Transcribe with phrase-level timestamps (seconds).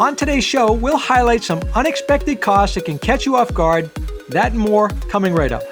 [0.00, 3.90] On today's show, we'll highlight some unexpected costs that can catch you off guard.
[4.28, 5.64] That and more coming right up.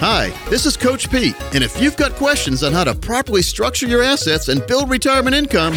[0.00, 3.86] Hi, this is Coach Pete, and if you've got questions on how to properly structure
[3.86, 5.76] your assets and build retirement income,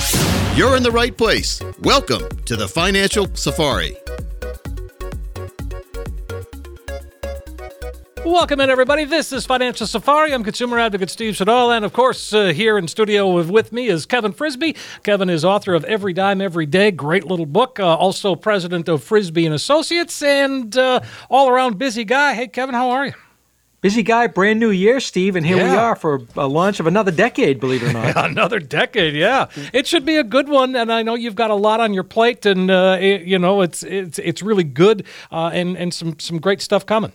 [0.55, 1.61] you're in the right place.
[1.79, 4.00] Welcome to the Financial Safari.
[8.25, 9.03] Welcome in, everybody.
[9.05, 10.31] This is Financial Safari.
[10.31, 13.87] I'm consumer advocate Steve Siddall, and of course, uh, here in studio with, with, me
[13.87, 14.75] is Kevin Frisby.
[15.01, 17.79] Kevin is author of Every Dime Every Day, great little book.
[17.79, 20.99] Uh, also, president of Frisby and Associates, and uh,
[21.31, 22.35] all around busy guy.
[22.35, 23.13] Hey, Kevin, how are you?
[23.81, 25.71] Busy guy, brand new year, Steve, and here yeah.
[25.71, 28.15] we are for a launch of another decade, believe it or not.
[28.29, 29.47] another decade, yeah.
[29.73, 32.03] It should be a good one, and I know you've got a lot on your
[32.03, 36.19] plate, and uh, it, you know it's it's it's really good, uh, and and some
[36.19, 37.13] some great stuff coming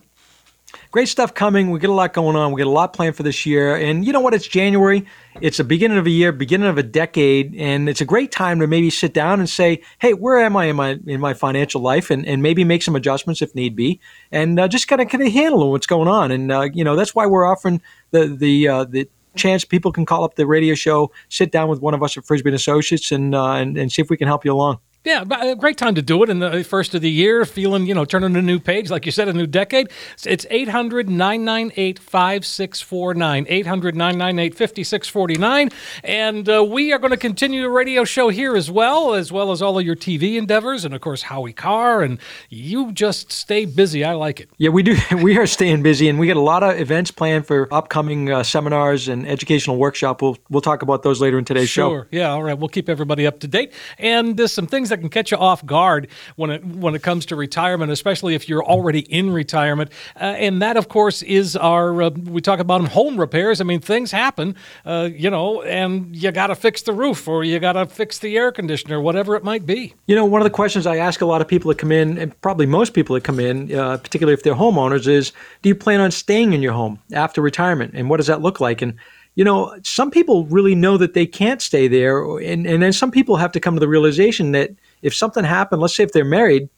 [0.96, 1.70] great stuff coming.
[1.70, 2.52] We get a lot going on.
[2.52, 3.76] We get a lot planned for this year.
[3.76, 4.32] And you know what?
[4.32, 5.04] It's January.
[5.42, 8.60] It's the beginning of a year, beginning of a decade, and it's a great time
[8.60, 11.82] to maybe sit down and say, "Hey, where am I in my in my financial
[11.82, 14.00] life?" and, and maybe make some adjustments if need be,
[14.32, 16.30] and uh, just kind of kind of handle what's going on.
[16.30, 19.06] And uh, you know that's why we're offering the the uh, the
[19.36, 22.24] chance people can call up the radio show, sit down with one of us at
[22.24, 24.78] Frisby and Associates, and, uh, and and see if we can help you along.
[25.06, 27.94] Yeah, a great time to do it in the first of the year, feeling, you
[27.94, 29.88] know, turning a new page, like you said, a new decade.
[30.24, 33.46] It's 800 998 5649.
[33.48, 35.70] 800 998 5649.
[36.02, 39.52] And uh, we are going to continue the radio show here as well, as well
[39.52, 42.02] as all of your TV endeavors, and of course, Howie Carr.
[42.02, 42.18] And
[42.48, 44.02] you just stay busy.
[44.02, 44.50] I like it.
[44.58, 44.96] Yeah, we do.
[45.26, 48.42] We are staying busy, and we got a lot of events planned for upcoming uh,
[48.42, 50.20] seminars and educational workshop.
[50.20, 51.84] We'll, we'll talk about those later in today's sure.
[51.84, 51.90] show.
[51.90, 52.08] Sure.
[52.10, 52.58] Yeah, all right.
[52.58, 53.72] We'll keep everybody up to date.
[53.98, 57.02] And there's some things that that can catch you off guard when it when it
[57.02, 59.90] comes to retirement, especially if you're already in retirement.
[60.16, 63.60] Uh, and that, of course, is our uh, we talk about home repairs.
[63.60, 67.44] I mean, things happen, uh, you know, and you got to fix the roof or
[67.44, 69.94] you got to fix the air conditioner, whatever it might be.
[70.06, 72.18] You know, one of the questions I ask a lot of people that come in,
[72.18, 75.74] and probably most people that come in, uh, particularly if they're homeowners, is, do you
[75.74, 78.82] plan on staying in your home after retirement, and what does that look like?
[78.82, 78.94] And
[79.36, 83.10] you know, some people really know that they can't stay there, and, and then some
[83.10, 84.70] people have to come to the realization that
[85.06, 86.68] if something happened, let's say if they're married,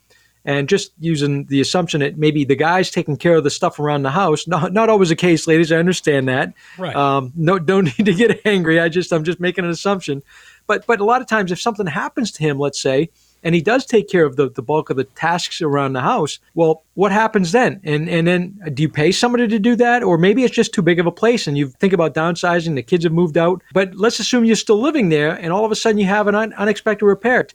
[0.44, 4.02] and just using the assumption that maybe the guy's taking care of the stuff around
[4.02, 4.46] the house.
[4.46, 5.70] Not, not always the case, ladies.
[5.70, 6.54] I understand that.
[6.78, 6.96] Right.
[6.96, 8.80] Um, no, don't need to get angry.
[8.80, 10.22] I just I'm just making an assumption.
[10.66, 13.10] But but a lot of times, if something happens to him, let's say,
[13.42, 16.38] and he does take care of the, the bulk of the tasks around the house,
[16.54, 17.80] well, what happens then?
[17.84, 20.82] And and then do you pay somebody to do that, or maybe it's just too
[20.82, 22.74] big of a place and you think about downsizing?
[22.74, 25.72] The kids have moved out, but let's assume you're still living there, and all of
[25.72, 27.46] a sudden you have an un- unexpected repair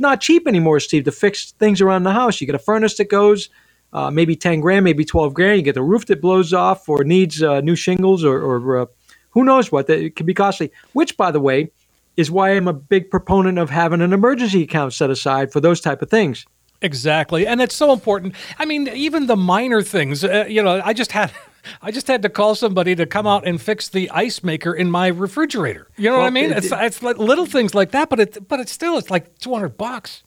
[0.00, 2.40] not cheap anymore, Steve, to fix things around the house.
[2.40, 3.50] You get a furnace that goes
[3.92, 5.58] uh, maybe 10 grand, maybe 12 grand.
[5.58, 8.86] You get the roof that blows off or needs uh, new shingles or, or uh,
[9.30, 9.86] who knows what.
[9.86, 11.70] That it can be costly, which, by the way,
[12.16, 15.80] is why I'm a big proponent of having an emergency account set aside for those
[15.80, 16.46] type of things.
[16.82, 17.46] Exactly.
[17.46, 18.34] And it's so important.
[18.58, 21.30] I mean, even the minor things, uh, you know, I just had
[21.82, 24.90] I just had to call somebody to come out and fix the ice maker in
[24.90, 25.88] my refrigerator.
[25.96, 26.50] You know well, what I mean?
[26.50, 29.38] It, it's it's like little things like that, but it but it's still it's like
[29.38, 30.22] two hundred bucks.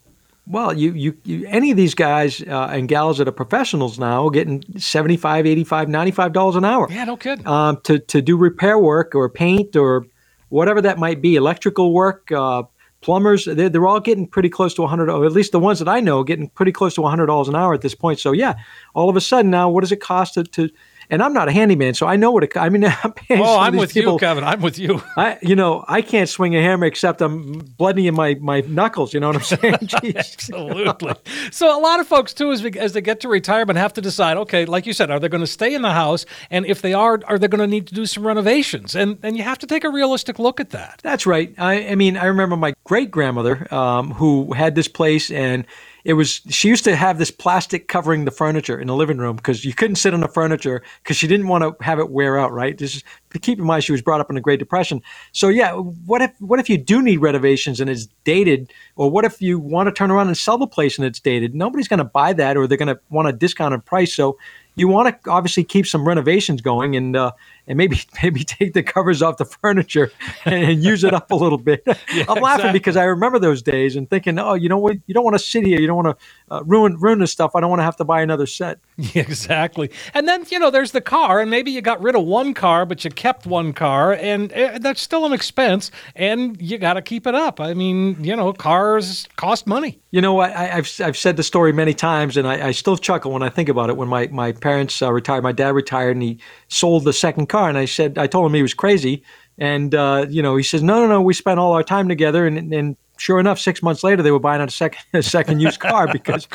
[0.45, 4.27] Well, you, you, you, any of these guys uh, and gals that are professionals now
[4.27, 6.87] getting 75 85 $95 an hour.
[6.91, 7.47] Yeah, no kidding.
[7.47, 10.05] Um, to, to do repair work or paint or
[10.49, 12.63] whatever that might be, electrical work, uh,
[12.99, 15.87] plumbers, they're, they're all getting pretty close to 100 or at least the ones that
[15.87, 18.19] I know getting pretty close to $100 an hour at this point.
[18.19, 18.55] So, yeah,
[18.93, 20.69] all of a sudden now, what does it cost to, to
[21.13, 22.57] and I'm not a handyman, so I know what it.
[22.57, 24.43] I mean, I'm paying Oh, I'm with people, you, Kevin.
[24.43, 24.99] I'm with you.
[25.15, 29.13] I, you know, I can't swing a hammer except I'm bloody in my, my knuckles.
[29.13, 29.43] You know what I'm
[29.93, 30.15] saying?
[30.17, 31.13] Absolutely.
[31.51, 34.01] so a lot of folks too, as, we, as they get to retirement, have to
[34.01, 34.37] decide.
[34.37, 36.25] Okay, like you said, are they going to stay in the house?
[36.49, 38.95] And if they are, are they going to need to do some renovations?
[38.95, 40.99] And and you have to take a realistic look at that.
[41.03, 41.53] That's right.
[41.59, 45.67] I, I mean, I remember my great grandmother um, who had this place, and
[46.05, 49.37] it was she used to have this plastic covering the furniture in the living room
[49.37, 52.37] because you couldn't sit on the furniture because she didn't want to have it wear
[52.37, 52.51] out.
[52.51, 52.77] Right.
[52.77, 53.03] This is
[53.41, 55.01] keep in mind she was brought up in the Great Depression.
[55.31, 59.25] So yeah, what if what if you do need renovations and it's dated, or what
[59.25, 61.55] if you want to turn around and sell the place and it's dated?
[61.55, 64.13] Nobody's going to buy that, or they're going to want a discounted price.
[64.13, 64.37] So
[64.75, 67.31] you want to obviously keep some renovations going and uh,
[67.67, 70.11] and maybe maybe take the covers off the furniture
[70.45, 71.83] and, and use it up a little bit.
[71.87, 72.71] I'm laughing exactly.
[72.73, 74.97] because I remember those days and thinking, oh, you know what?
[75.05, 75.79] You don't want to sit here.
[75.79, 77.55] You don't want to uh, ruin ruin this stuff.
[77.55, 78.79] I don't want to have to buy another set.
[79.15, 79.89] exactly.
[80.13, 82.85] And then you know, there's the car, and maybe you got rid of one car,
[82.85, 87.01] but you kept one car, and uh, that's still an expense, and you got to
[87.01, 87.59] keep it up.
[87.59, 89.99] I mean, you know, cars cost money.
[90.11, 90.39] You know?
[90.39, 93.49] I, I've I've said the story many times, and I, I still chuckle when I
[93.49, 93.97] think about it.
[93.97, 97.69] When my my parents uh, retired, my dad retired, and he sold the second car,
[97.69, 99.23] and I said I told him he was crazy,
[99.57, 102.45] and uh, you know he says no no no we spent all our time together,
[102.45, 105.79] and and sure enough, six months later they were buying a second a second used
[105.79, 106.47] car because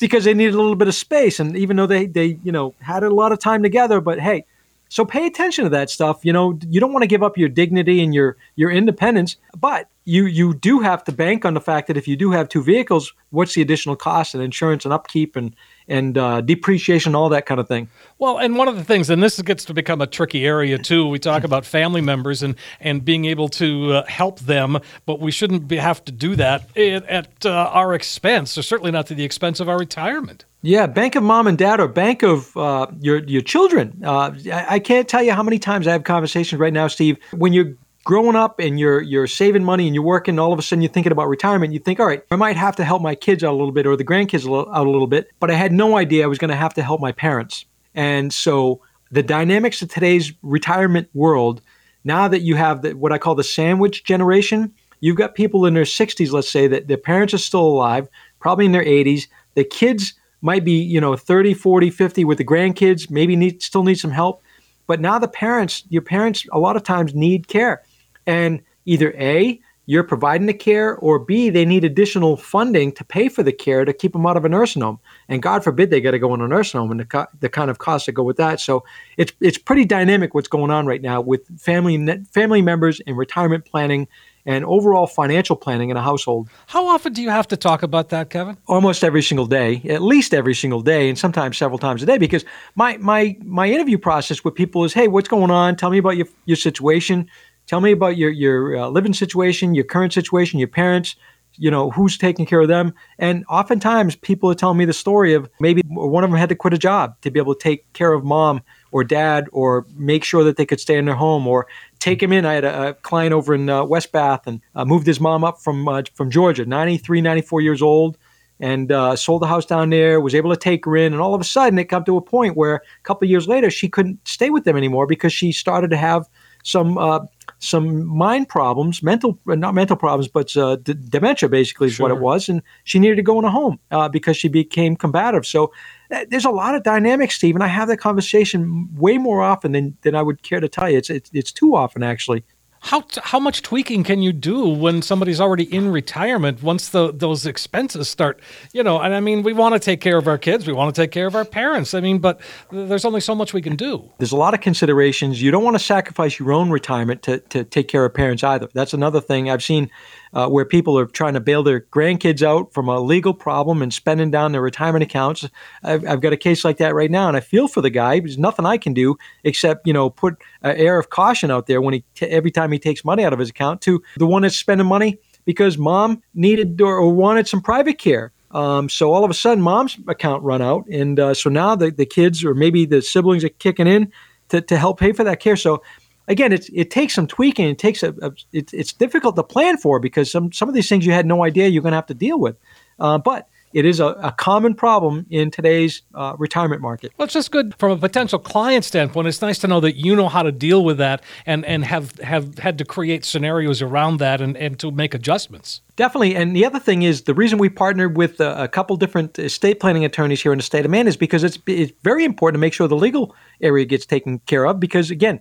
[0.00, 2.74] because they needed a little bit of space, and even though they they you know
[2.80, 4.44] had a lot of time together, but hey.
[4.88, 6.22] So pay attention to that stuff.
[6.22, 9.88] You know, you don't want to give up your dignity and your your independence, but
[10.04, 12.62] you you do have to bank on the fact that if you do have two
[12.62, 15.56] vehicles, what's the additional cost and insurance and upkeep and
[15.88, 17.88] and uh, depreciation, all that kind of thing.
[18.18, 21.06] Well, and one of the things, and this gets to become a tricky area too.
[21.08, 25.30] We talk about family members and and being able to uh, help them, but we
[25.30, 29.14] shouldn't be, have to do that at, at uh, our expense, or certainly not to
[29.14, 30.44] the expense of our retirement.
[30.62, 34.00] Yeah, bank of mom and dad or bank of uh, your your children.
[34.04, 37.18] Uh, I, I can't tell you how many times I have conversations right now, Steve.
[37.32, 40.62] When you're growing up and you're you're saving money and you're working, all of a
[40.62, 41.72] sudden you're thinking about retirement.
[41.72, 43.86] You think, all right, I might have to help my kids out a little bit
[43.86, 46.50] or the grandkids out a little bit, but I had no idea I was going
[46.50, 47.64] to have to help my parents.
[47.94, 51.60] And so the dynamics of today's retirement world,
[52.04, 55.74] now that you have the, what I call the sandwich generation, you've got people in
[55.74, 58.08] their 60s, let's say, that their parents are still alive,
[58.40, 59.28] probably in their 80s.
[59.54, 63.84] The kids might be, you know, 30, 40, 50 with the grandkids, maybe need still
[63.84, 64.42] need some help.
[64.86, 67.82] But now the parents, your parents a lot of times need care.
[68.26, 73.28] And either A, you're providing the care, or B, they need additional funding to pay
[73.28, 75.00] for the care to keep them out of a nursing home.
[75.28, 77.48] And God forbid they got to go in a nursing home and the, co- the
[77.48, 78.60] kind of costs that go with that.
[78.60, 78.84] So
[79.16, 83.16] it's it's pretty dynamic what's going on right now with family ne- family members and
[83.16, 84.06] retirement planning
[84.46, 88.08] and overall financial planning in a household How often do you have to talk about
[88.08, 88.56] that, Kevin?
[88.66, 92.18] almost every single day, at least every single day, and sometimes several times a day.
[92.18, 92.44] Because
[92.76, 95.74] my my my interview process with people is, hey, what's going on?
[95.76, 97.28] Tell me about your your situation.
[97.66, 101.16] Tell me about your your uh, living situation, your current situation, your parents.
[101.56, 105.34] You know who's taking care of them, and oftentimes people are telling me the story
[105.34, 107.92] of maybe one of them had to quit a job to be able to take
[107.92, 111.46] care of mom or dad, or make sure that they could stay in their home,
[111.46, 111.66] or
[111.98, 112.46] take him in.
[112.46, 115.44] I had a, a client over in uh, West Bath and uh, moved his mom
[115.44, 118.16] up from uh, from Georgia, 93, 94 years old
[118.62, 120.20] and uh, sold the house down there.
[120.20, 122.22] Was able to take her in, and all of a sudden, it got to a
[122.22, 125.52] point where a couple of years later, she couldn't stay with them anymore because she
[125.52, 126.28] started to have
[126.62, 127.20] some uh,
[127.62, 132.20] some mind problems, mental not mental problems, but uh, d- dementia basically is what it
[132.20, 135.46] was, and she needed to go in a home uh, because she became combative.
[135.46, 135.72] So.
[136.10, 139.72] uh, There's a lot of dynamics, Steve, and I have that conversation way more often
[139.72, 140.98] than, than I would care to tell you.
[140.98, 142.42] It's, it's it's too often, actually.
[142.84, 146.64] How how much tweaking can you do when somebody's already in retirement?
[146.64, 148.40] Once the those expenses start,
[148.72, 150.92] you know, and I mean, we want to take care of our kids, we want
[150.92, 151.94] to take care of our parents.
[151.94, 152.40] I mean, but
[152.70, 154.10] th- there's only so much we can do.
[154.18, 155.40] There's a lot of considerations.
[155.40, 158.68] You don't want to sacrifice your own retirement to, to take care of parents either.
[158.74, 159.88] That's another thing I've seen
[160.32, 163.92] uh, where people are trying to bail their grandkids out from a legal problem and
[163.92, 165.48] spending down their retirement accounts.
[165.82, 168.20] I've, I've got a case like that right now, and I feel for the guy.
[168.20, 171.80] There's nothing I can do except you know put an air of caution out there
[171.80, 174.42] when he t- every time he takes money out of his account to the one
[174.42, 178.32] that's spending money because mom needed or, wanted some private care.
[178.52, 181.90] Um, so all of a sudden, mom's account run out, and uh, so now the,
[181.90, 184.12] the kids or maybe the siblings are kicking in
[184.50, 185.56] to, to help pay for that care.
[185.56, 185.82] So
[186.28, 187.68] again, it's, it takes some tweaking.
[187.68, 190.88] It takes a, a it's, it's difficult to plan for because some some of these
[190.88, 192.56] things you had no idea you're going to have to deal with.
[192.98, 197.12] Uh, but it is a, a common problem in today's uh, retirement market.
[197.16, 199.28] Well, it's just good from a potential client standpoint.
[199.28, 202.18] It's nice to know that you know how to deal with that and, and have,
[202.18, 205.80] have had to create scenarios around that and, and to make adjustments.
[205.96, 206.36] Definitely.
[206.36, 209.78] And the other thing is the reason we partnered with a, a, couple different estate
[209.78, 212.60] planning attorneys here in the state of Maine is because it's, it's very important to
[212.60, 214.80] make sure the legal area gets taken care of.
[214.80, 215.40] Because again,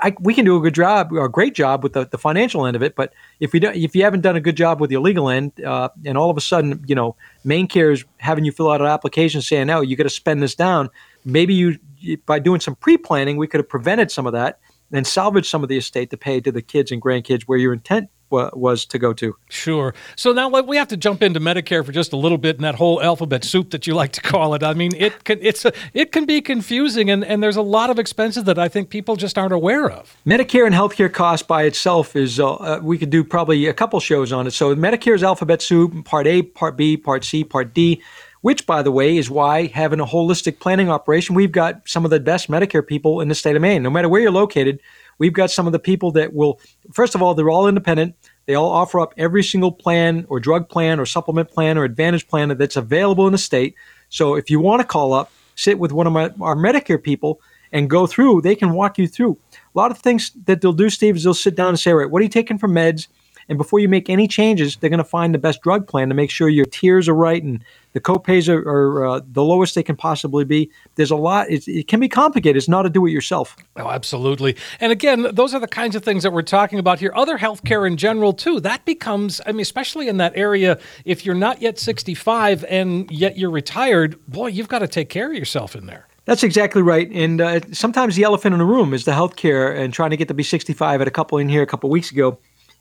[0.00, 2.76] I, we can do a good job a great job with the, the financial end
[2.76, 5.00] of it, but if you don't, if you haven't done a good job with your
[5.00, 8.70] legal end, uh, and all of a sudden, you know, MaineCare is having you fill
[8.70, 10.88] out an application saying, "No, you got to spend this down."
[11.24, 11.78] Maybe you,
[12.26, 14.60] by doing some pre-planning, we could have prevented some of that
[14.92, 17.72] and salvaged some of the estate to pay to the kids and grandkids where your
[17.72, 19.36] intent was to go to.
[19.48, 19.94] Sure.
[20.16, 22.74] So now we have to jump into Medicare for just a little bit and that
[22.74, 24.62] whole alphabet soup that you like to call it.
[24.62, 27.90] I mean, it can it's a, it can be confusing and, and there's a lot
[27.90, 30.16] of expenses that I think people just aren't aware of.
[30.26, 34.00] Medicare and healthcare cost by itself is uh, uh, we could do probably a couple
[34.00, 34.52] shows on it.
[34.52, 38.02] So Medicare's alphabet soup, part A, part B, part C, part D
[38.42, 42.10] which, by the way, is why having a holistic planning operation, we've got some of
[42.10, 43.82] the best Medicare people in the state of Maine.
[43.82, 44.80] No matter where you're located,
[45.22, 46.58] we've got some of the people that will,
[46.92, 48.16] first of all, they're all independent.
[48.46, 52.26] They all offer up every single plan or drug plan or supplement plan or advantage
[52.26, 53.76] plan that's available in the state.
[54.08, 57.40] So if you want to call up, sit with one of my, our Medicare people
[57.70, 59.38] and go through, they can walk you through.
[59.52, 62.10] A lot of things that they'll do, Steve, is they'll sit down and say, right,
[62.10, 63.06] what are you taking for meds?
[63.52, 66.14] And before you make any changes, they're going to find the best drug plan to
[66.14, 69.82] make sure your tiers are right and the copays are, are uh, the lowest they
[69.82, 70.70] can possibly be.
[70.94, 71.48] There's a lot.
[71.50, 72.56] it can be complicated.
[72.56, 73.54] It's not a do it yourself.
[73.76, 74.56] Oh, absolutely.
[74.80, 77.12] And again, those are the kinds of things that we're talking about here.
[77.14, 78.58] Other healthcare in general, too.
[78.58, 83.36] That becomes, I mean, especially in that area, if you're not yet 65 and yet
[83.36, 86.08] you're retired, boy, you've got to take care of yourself in there.
[86.24, 87.10] That's exactly right.
[87.10, 90.28] And uh, sometimes the elephant in the room is the healthcare and trying to get
[90.28, 91.02] to be 65.
[91.02, 92.38] At a couple in here a couple weeks ago,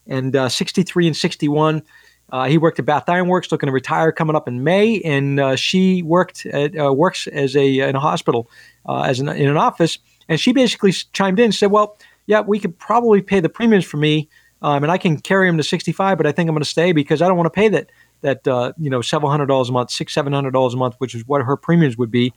[0.08, 1.84] and uh, 63 and 61.
[2.31, 5.39] Uh, he worked at Bath Iron Works, looking to retire coming up in May, and
[5.39, 8.50] uh, she worked at, uh, works as a in a hospital
[8.88, 12.39] uh, as an, in an office, and she basically chimed in and said, "Well, yeah,
[12.39, 14.29] we could probably pay the premiums for me,
[14.62, 16.93] um, and I can carry him to 65, but I think I'm going to stay
[16.93, 17.91] because I don't want to pay that
[18.22, 20.96] that uh, you know several hundred dollars a month, six seven hundred dollars a month,
[21.00, 22.34] which is what her premiums would be."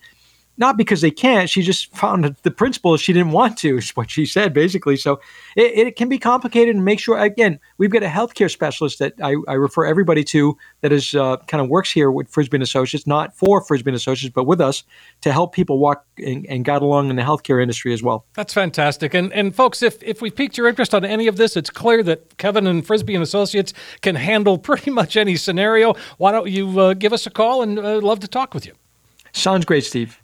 [0.56, 1.50] Not because they can't.
[1.50, 4.96] She just found the principle she didn't want to, is what she said, basically.
[4.96, 5.20] So
[5.56, 9.14] it, it, can be complicated and make sure, again, we've got a healthcare specialist that
[9.22, 12.62] I, I refer everybody to that is uh, kind of works here with Frisby and
[12.62, 14.84] Associates, not for Frisby and Associates, but with us
[15.22, 18.24] to help people walk and, and guide along in the healthcare industry as well.
[18.34, 19.14] That's fantastic.
[19.14, 22.02] And, and folks, if, if we've piqued your interest on any of this, it's clear
[22.04, 25.94] that Kevin and Frisby and Associates can handle pretty much any scenario.
[26.18, 28.72] Why don't you uh, give us a call and uh, love to talk with you?
[29.32, 30.23] Sounds great, Steve.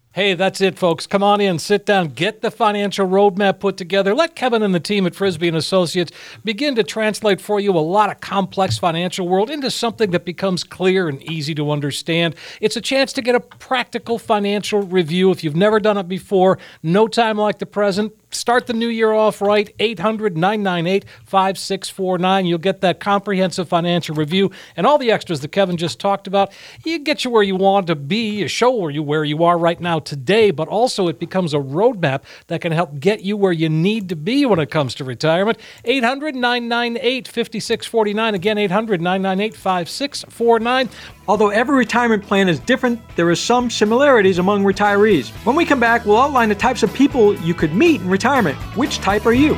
[0.13, 1.07] Hey, that's it, folks.
[1.07, 4.13] Come on in, sit down, get the financial roadmap put together.
[4.13, 6.11] Let Kevin and the team at Frisby and Associates
[6.43, 10.65] begin to translate for you a lot of complex financial world into something that becomes
[10.65, 12.35] clear and easy to understand.
[12.59, 16.59] It's a chance to get a practical financial review if you've never done it before.
[16.83, 19.73] No time like the present start the new year off right.
[19.79, 22.45] 800 998 5649.
[22.45, 26.51] You'll get that comprehensive financial review and all the extras that Kevin just talked about.
[26.83, 29.57] You get you where you want to be, you show where you where you are
[29.57, 33.51] right now today, but also it becomes a roadmap that can help get you where
[33.51, 35.57] you need to be when it comes to retirement.
[35.85, 38.35] 800 998 5649.
[38.35, 40.89] Again, 800 998 5649.
[41.31, 45.29] Although every retirement plan is different, there are some similarities among retirees.
[45.45, 48.57] When we come back, we'll outline the types of people you could meet in retirement.
[48.75, 49.55] Which type are you?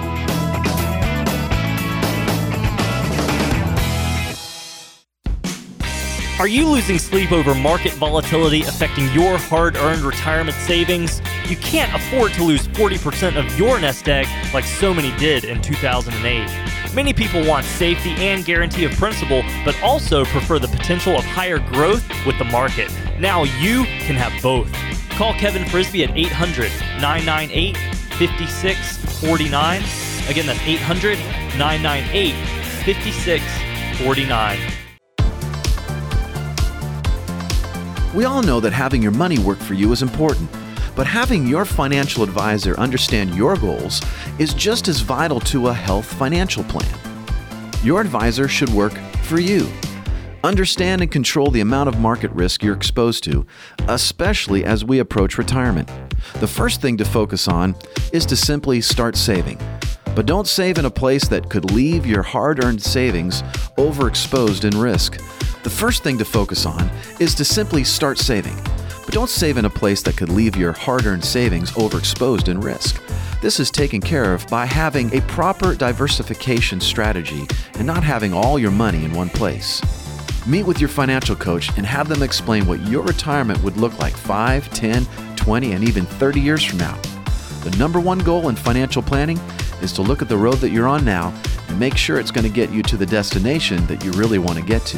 [6.39, 11.24] Are you losing sleep over market volatility affecting your hard earned retirement savings?
[11.50, 15.60] You can't afford to lose 40% of your nest egg like so many did in
[15.60, 16.73] 2008.
[16.96, 21.58] Many people want safety and guarantee of principal, but also prefer the potential of higher
[21.58, 22.92] growth with the market.
[23.20, 24.72] Now you can have both.
[25.10, 26.72] Call Kevin Frisby at 800
[27.02, 27.76] 998
[28.20, 29.82] 5649.
[30.30, 31.18] Again, that's 800
[31.58, 32.36] 998
[32.86, 34.60] 5649.
[38.16, 40.48] We all know that having your money work for you is important,
[40.96, 44.02] but having your financial advisor understand your goals
[44.40, 46.94] is just as vital to a health financial plan.
[47.84, 49.70] Your advisor should work for you.
[50.44, 53.46] Understand and control the amount of market risk you're exposed to,
[53.88, 55.90] especially as we approach retirement.
[56.36, 57.76] The first thing to focus on
[58.12, 59.58] is to simply start saving.
[60.16, 63.42] But don't save in a place that could leave your hard earned savings
[63.78, 65.18] overexposed in risk.
[65.64, 68.58] The first thing to focus on is to simply start saving.
[69.05, 72.60] But don't save in a place that could leave your hard earned savings overexposed in
[72.60, 73.01] risk.
[73.41, 78.57] This is taken care of by having a proper diversification strategy and not having all
[78.57, 79.81] your money in one place.
[80.48, 84.15] Meet with your financial coach and have them explain what your retirement would look like
[84.15, 85.05] 5, 10,
[85.36, 87.00] 20, and even 30 years from now.
[87.63, 89.38] The number one goal in financial planning
[89.81, 91.33] is to look at the road that you're on now
[91.67, 94.57] and make sure it's going to get you to the destination that you really want
[94.60, 94.98] to get to.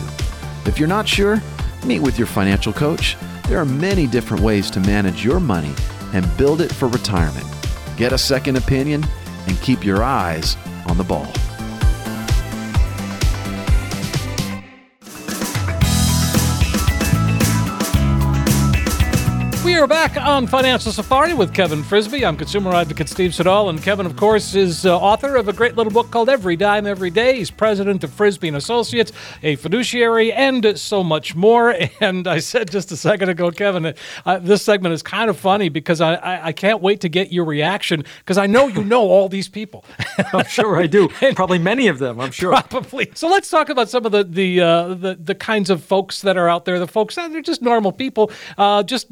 [0.65, 1.41] If you're not sure,
[1.85, 3.15] meet with your financial coach.
[3.47, 5.73] There are many different ways to manage your money
[6.13, 7.45] and build it for retirement.
[7.97, 9.05] Get a second opinion
[9.47, 11.31] and keep your eyes on the ball.
[19.75, 22.25] We are back on Financial Safari with Kevin Frisby.
[22.25, 25.75] I'm consumer advocate Steve Siddall, and Kevin, of course, is uh, author of a great
[25.75, 27.39] little book called Every Dime Every Day.
[27.39, 29.11] He's president of Frisby and Associates,
[29.43, 31.75] a fiduciary, and so much more.
[31.99, 35.69] And I said just a second ago, Kevin, uh, this segment is kind of funny
[35.69, 39.01] because I, I, I can't wait to get your reaction because I know you know
[39.01, 39.83] all these people.
[40.33, 41.09] I'm sure I do.
[41.35, 42.21] Probably many of them.
[42.21, 42.51] I'm sure.
[42.51, 43.11] Probably.
[43.15, 46.37] So let's talk about some of the the uh, the, the kinds of folks that
[46.37, 46.79] are out there.
[46.79, 48.31] The folks that are just normal people.
[48.57, 49.07] Uh, just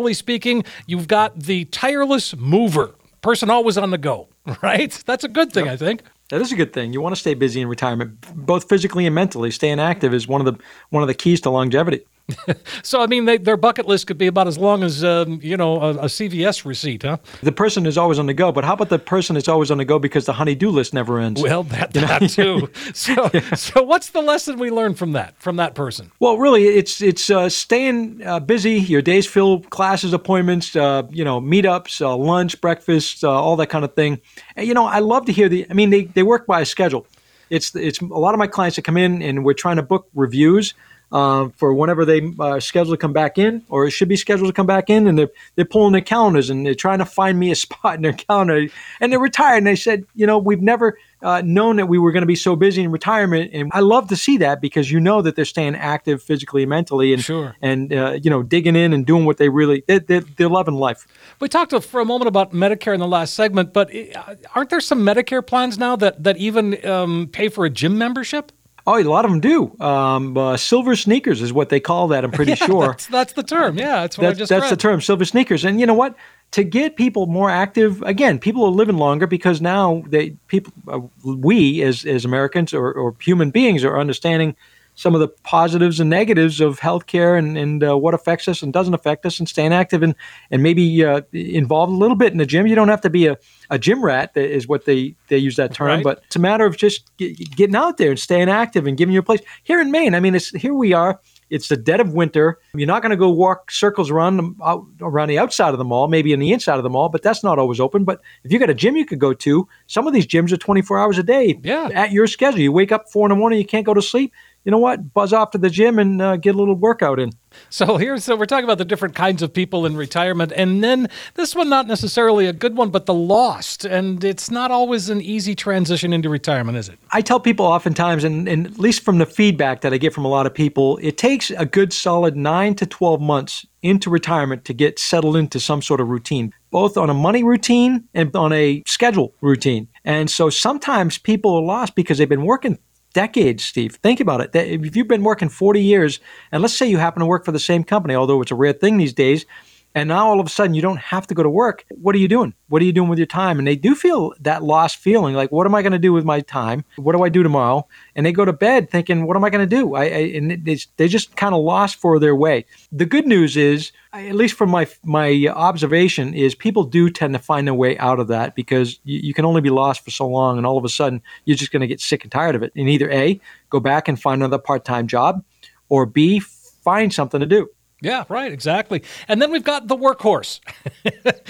[0.00, 4.28] generally speaking, you've got the tireless mover, person always on the go.
[4.62, 4.90] Right.
[5.06, 6.02] That's a good thing, I think.
[6.30, 6.92] That is a good thing.
[6.92, 9.50] You want to stay busy in retirement, both physically and mentally.
[9.50, 12.00] Staying active is one of the one of the keys to longevity.
[12.82, 15.56] So I mean, they, their bucket list could be about as long as um, you
[15.56, 17.18] know a, a CVS receipt, huh?
[17.42, 19.78] The person is always on the go, but how about the person that's always on
[19.78, 21.42] the go because the honey-do list never ends?
[21.42, 22.70] Well, that, that too.
[22.92, 26.10] So, so what's the lesson we learned from that from that person?
[26.18, 28.74] Well, really, it's it's uh, staying uh, busy.
[28.80, 33.68] Your days fill classes, appointments, uh, you know, meetups, uh, lunch, breakfast, uh, all that
[33.68, 34.20] kind of thing.
[34.56, 35.66] And, you know, I love to hear the.
[35.70, 37.06] I mean, they, they work by a schedule.
[37.50, 40.08] It's it's a lot of my clients that come in and we're trying to book
[40.14, 40.74] reviews.
[41.12, 44.48] Uh, for whenever they uh, schedule to come back in, or it should be scheduled
[44.48, 47.36] to come back in, and they're they're pulling their calendars and they're trying to find
[47.36, 48.68] me a spot in their calendar,
[49.00, 49.58] and they're retired.
[49.58, 52.36] And they said, you know, we've never uh, known that we were going to be
[52.36, 55.44] so busy in retirement, and I love to see that because you know that they're
[55.44, 57.56] staying active physically and mentally, and Sure.
[57.60, 60.76] and uh, you know digging in and doing what they really they're, they're, they're loving
[60.76, 61.08] life.
[61.40, 64.80] We talked for a moment about Medicare in the last segment, but uh, aren't there
[64.80, 68.52] some Medicare plans now that that even um, pay for a gym membership?
[68.86, 69.78] Oh, a lot of them do.
[69.80, 72.24] Um, uh, silver sneakers is what they call that.
[72.24, 72.88] I'm pretty sure.
[72.88, 73.78] That's, that's the term.
[73.78, 74.72] Yeah, that's what I just that's read.
[74.72, 75.64] the term, silver sneakers.
[75.64, 76.14] And you know what?
[76.52, 81.00] To get people more active, again, people are living longer because now they people, uh,
[81.24, 84.56] we as as Americans or, or human beings are understanding
[85.00, 88.70] some of the positives and negatives of healthcare and and uh, what affects us and
[88.70, 90.14] doesn't affect us, and staying active and
[90.50, 92.66] and maybe uh, involved a little bit in the gym.
[92.66, 93.38] You don't have to be a,
[93.70, 96.04] a gym rat, is what they they use that term, Right.
[96.04, 99.14] but it's a matter of just get, getting out there and staying active and giving
[99.14, 99.40] you a place.
[99.62, 101.18] Here in Maine, I mean, it's here we are.
[101.48, 102.60] It's the dead of winter.
[102.74, 105.84] You're not going to go walk circles around the, out, around the outside of the
[105.84, 108.04] mall, maybe in the inside of the mall, but that's not always open.
[108.04, 110.56] But if you got a gym you could go to, some of these gyms are
[110.58, 111.88] 24 hours a day Yeah.
[111.92, 112.60] at your schedule.
[112.60, 114.32] You wake up four in the morning, you can't go to sleep.
[114.64, 115.14] You know what?
[115.14, 117.32] Buzz off to the gym and uh, get a little workout in.
[117.70, 121.08] So here's so we're talking about the different kinds of people in retirement, and then
[121.34, 125.20] this one not necessarily a good one, but the lost, and it's not always an
[125.20, 126.98] easy transition into retirement, is it?
[127.10, 130.24] I tell people oftentimes, and, and at least from the feedback that I get from
[130.24, 134.64] a lot of people, it takes a good solid nine to 12 months into retirement
[134.66, 138.52] to get settled into some sort of routine, both on a money routine and on
[138.52, 139.88] a schedule routine.
[140.04, 142.78] And so sometimes people are lost because they've been working
[143.12, 143.96] decades, Steve.
[143.96, 144.50] Think about it.
[144.54, 146.20] If you've been working 40 years,
[146.52, 148.72] and let's say you happen to work for the same company, although it's a rare
[148.72, 149.46] thing these days,
[149.94, 152.18] and now all of a sudden you don't have to go to work, what are
[152.18, 152.54] you doing?
[152.68, 153.58] What are you doing with your time?
[153.58, 156.24] And they do feel that lost feeling like, what am I going to do with
[156.24, 156.84] my time?
[156.96, 157.88] What do I do tomorrow?
[158.14, 159.94] And they go to bed thinking, what am I going to do?
[159.94, 162.66] I, I, and they, they just kind of lost for their way.
[162.92, 167.40] The good news is, at least from my my observation, is people do tend to
[167.40, 170.26] find their way out of that because you, you can only be lost for so
[170.26, 172.62] long, and all of a sudden you're just going to get sick and tired of
[172.62, 172.72] it.
[172.76, 175.44] And either A, go back and find another part time job,
[175.88, 177.68] or B, find something to do.
[178.02, 179.02] Yeah, right, exactly.
[179.28, 180.60] And then we've got the workhorse.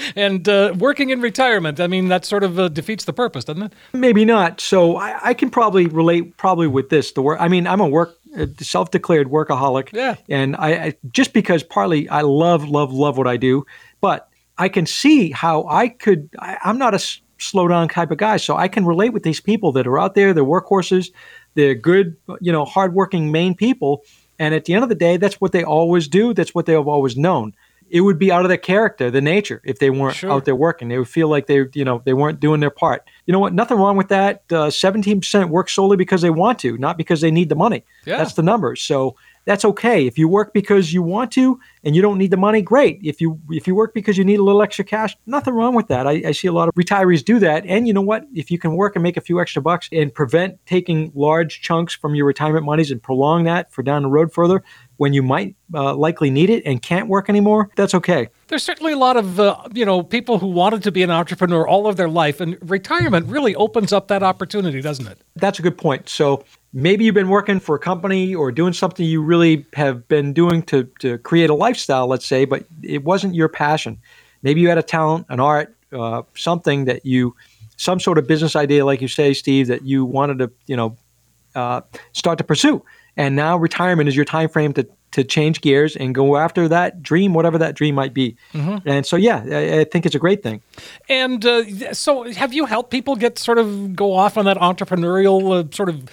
[0.16, 3.62] and uh, working in retirement, I mean, that sort of uh, defeats the purpose, doesn't
[3.62, 3.72] it?
[3.92, 4.60] Maybe not.
[4.60, 7.12] So I, I can probably relate probably with this.
[7.12, 7.40] The work.
[7.40, 9.92] I mean, I'm a work a self-declared workaholic.
[9.92, 10.16] Yeah.
[10.28, 13.64] And I, I just because partly I love, love, love what I do,
[14.00, 16.28] but I can see how I could.
[16.38, 19.22] I, I'm not a s- slow down type of guy, so I can relate with
[19.22, 20.32] these people that are out there.
[20.32, 21.10] They're workhorses.
[21.54, 24.04] They're good, you know, hardworking Maine people.
[24.40, 26.34] And at the end of the day, that's what they always do.
[26.34, 27.54] That's what they have always known.
[27.90, 30.30] It would be out of their character, the nature, if they weren't Sure.
[30.30, 30.88] out there working.
[30.88, 33.02] They would feel like they, you know, they weren't doing their part.
[33.26, 33.52] You know what?
[33.52, 34.44] Nothing wrong with that.
[34.50, 37.84] Uh, Seventeen percent work solely because they want to, not because they need the money.
[38.06, 38.16] Yeah.
[38.18, 38.80] That's the numbers.
[38.80, 40.06] So that's okay.
[40.06, 43.00] If you work because you want to and you don't need the money, great.
[43.02, 45.88] If you if you work because you need a little extra cash, nothing wrong with
[45.88, 46.06] that.
[46.06, 47.64] I, I see a lot of retirees do that.
[47.66, 48.24] And you know what?
[48.34, 51.94] If you can work and make a few extra bucks and prevent taking large chunks
[51.94, 54.62] from your retirement monies and prolong that for down the road further,
[55.00, 58.28] when you might uh, likely need it and can't work anymore, that's okay.
[58.48, 61.66] There's certainly a lot of uh, you know people who wanted to be an entrepreneur
[61.66, 65.16] all of their life, and retirement really opens up that opportunity, doesn't it?
[65.36, 66.10] That's a good point.
[66.10, 70.34] So maybe you've been working for a company or doing something you really have been
[70.34, 73.98] doing to, to create a lifestyle, let's say, but it wasn't your passion.
[74.42, 77.34] Maybe you had a talent, an art, uh, something that you,
[77.78, 80.98] some sort of business idea, like you say, Steve, that you wanted to, you know,
[81.54, 81.80] uh,
[82.12, 82.84] start to pursue.
[83.16, 87.02] And now retirement is your time frame to, to change gears and go after that
[87.02, 88.36] dream, whatever that dream might be.
[88.86, 90.62] And so, yeah, I, I think it's a great thing.
[91.08, 95.64] And uh, so, have you helped people get sort of go off on that entrepreneurial
[95.64, 96.08] uh, sort of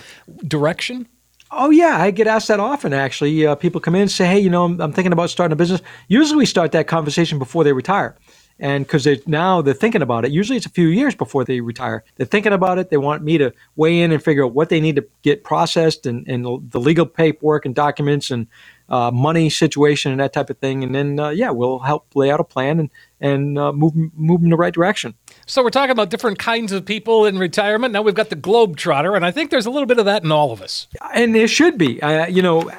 [0.47, 1.07] direction?
[1.49, 2.91] Oh yeah, I get asked that often.
[2.91, 5.53] Actually, uh, people come in and say, "Hey, you know, I'm, I'm thinking about starting
[5.53, 8.17] a business." Usually, we start that conversation before they retire,
[8.59, 10.31] and because they now they're thinking about it.
[10.31, 12.03] Usually, it's a few years before they retire.
[12.15, 12.89] They're thinking about it.
[12.89, 16.05] They want me to weigh in and figure out what they need to get processed
[16.05, 18.47] and, and the legal paperwork and documents and
[18.89, 20.83] uh, money situation and that type of thing.
[20.83, 22.89] And then, uh, yeah, we'll help lay out a plan and
[23.19, 25.15] and uh, move move in the right direction.
[25.45, 27.93] So we're talking about different kinds of people in retirement.
[27.93, 30.31] Now we've got the globetrotter, and I think there's a little bit of that in
[30.31, 30.87] all of us.
[31.13, 32.01] and there should be.
[32.01, 32.69] Uh, you know,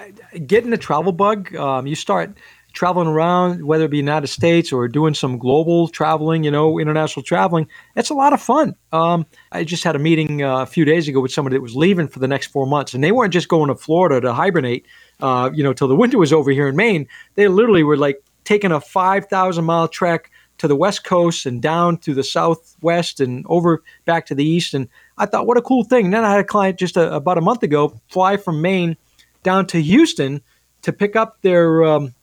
[0.46, 1.54] getting the travel bug.
[1.54, 2.36] Um, you start
[2.78, 6.44] traveling around, whether it be United States or doing some global traveling.
[6.44, 7.66] You know, international traveling.
[7.96, 8.76] It's a lot of fun.
[8.92, 11.74] Um, I just had a meeting uh, a few days ago with somebody that was
[11.74, 14.86] leaving for the next four months, and they weren't just going to Florida to hibernate.
[15.20, 17.08] Uh, you know, till the winter was over here in Maine.
[17.34, 21.60] They literally were like taking a five thousand mile trek to the west coast and
[21.60, 24.74] down to the southwest and over back to the east.
[24.74, 26.06] And I thought, what a cool thing.
[26.06, 28.96] And then I had a client just a, about a month ago fly from Maine
[29.42, 30.42] down to Houston
[30.82, 32.14] to pick up their, um,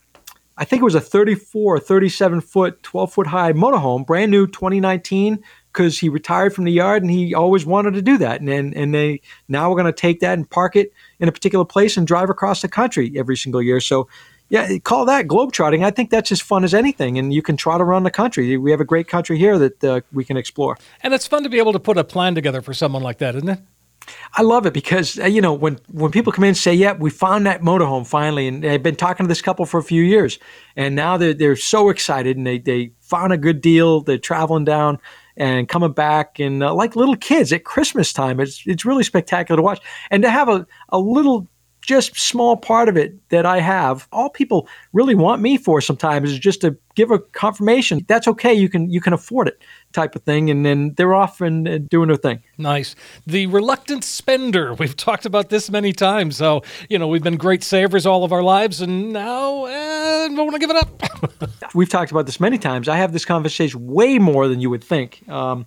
[0.57, 4.47] I think it was a 34 or 37 foot, 12 foot high motorhome, brand new
[4.47, 8.39] 2019, because he retired from the yard and he always wanted to do that.
[8.39, 11.31] And and, and they now we're going to take that and park it in a
[11.31, 13.81] particular place and drive across the country every single year.
[13.81, 14.07] So
[14.47, 15.83] yeah, call that globetrotting.
[15.83, 18.55] I think that's as fun as anything, and you can trot around the country.
[18.57, 20.77] We have a great country here that uh, we can explore.
[21.01, 23.35] And it's fun to be able to put a plan together for someone like that,
[23.35, 23.59] isn't it?
[24.33, 26.93] I love it because uh, you know when when people come in and say, "Yeah,
[26.93, 30.03] we found that motorhome finally," and they've been talking to this couple for a few
[30.03, 30.39] years,
[30.75, 34.01] and now they're they're so excited and they they found a good deal.
[34.01, 34.99] They're traveling down
[35.37, 38.39] and coming back and uh, like little kids at Christmas time.
[38.39, 41.47] It's it's really spectacular to watch and to have a a little
[41.85, 44.07] just small part of it that I have.
[44.11, 48.03] All people really want me for sometimes is just to give a confirmation.
[48.07, 48.53] That's okay.
[48.53, 49.63] You can you can afford it,
[49.95, 50.49] type of thing.
[50.49, 52.43] And then they're off and uh, doing their thing.
[52.57, 52.95] Nice.
[53.25, 54.73] The reluctant spender.
[54.79, 56.37] We've talked about this many times.
[56.37, 60.37] So, you know, we've been great savers all of our lives, and now uh, don't
[60.37, 61.73] want to give it up.
[61.75, 62.87] We've talked about this many times.
[62.87, 65.65] I have this conversation way more than you would think, um,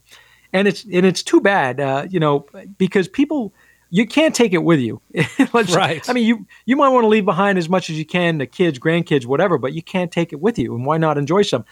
[0.53, 3.53] and it's and it's too bad, uh, you know, because people
[3.91, 5.01] you can't take it with you.
[5.53, 6.09] Right.
[6.09, 8.47] I mean, you you might want to leave behind as much as you can, the
[8.47, 10.75] kids, grandkids, whatever, but you can't take it with you.
[10.75, 11.65] And why not enjoy some?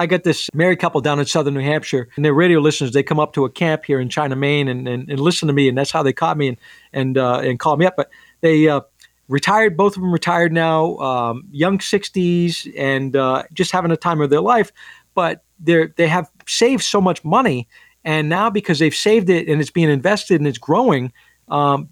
[0.00, 2.92] I got this married couple down in southern New Hampshire, and they're radio listeners.
[2.92, 5.52] They come up to a camp here in China, Maine, and, and, and listen to
[5.52, 6.56] me, and that's how they caught me and
[6.94, 7.96] and uh, and called me up.
[7.96, 8.08] But
[8.40, 8.80] they uh,
[9.28, 14.22] retired, both of them retired now, um, young 60s, and uh, just having a time
[14.22, 14.72] of their life.
[15.14, 17.68] But they they have saved so much money,
[18.02, 21.12] and now because they've saved it and it's being invested and it's growing,
[21.48, 21.90] um,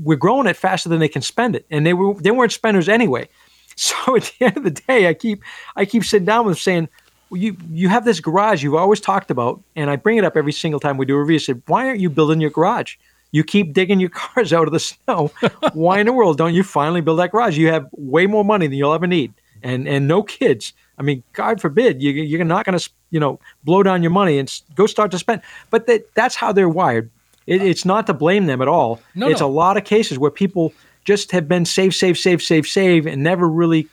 [0.00, 2.88] we're growing it faster than they can spend it, and they were they weren't spenders
[2.88, 3.28] anyway.
[3.78, 5.42] So at the end of the day, I keep
[5.76, 6.88] I keep sitting down with them saying,
[7.30, 10.52] you you have this garage you've always talked about, and I bring it up every
[10.52, 11.36] single time we do a review.
[11.36, 12.96] I said, why aren't you building your garage?
[13.32, 15.32] You keep digging your cars out of the snow.
[15.72, 17.58] why in the world don't you finally build that garage?
[17.58, 20.72] You have way more money than you'll ever need, and and no kids.
[20.98, 24.38] I mean, God forbid you you're not going to you know blow down your money
[24.38, 25.42] and go start to spend.
[25.70, 27.10] But that that's how they're wired.
[27.46, 29.00] It, it's not to blame them at all.
[29.14, 29.46] No, it's no.
[29.46, 30.72] a lot of cases where people
[31.04, 33.88] just have been save, save, save, save, save, and never really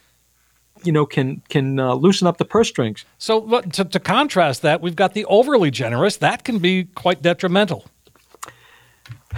[0.86, 3.06] you know can can uh, loosen up the purse strings.
[3.18, 6.18] So to, to contrast that, we've got the overly generous.
[6.18, 7.86] That can be quite detrimental.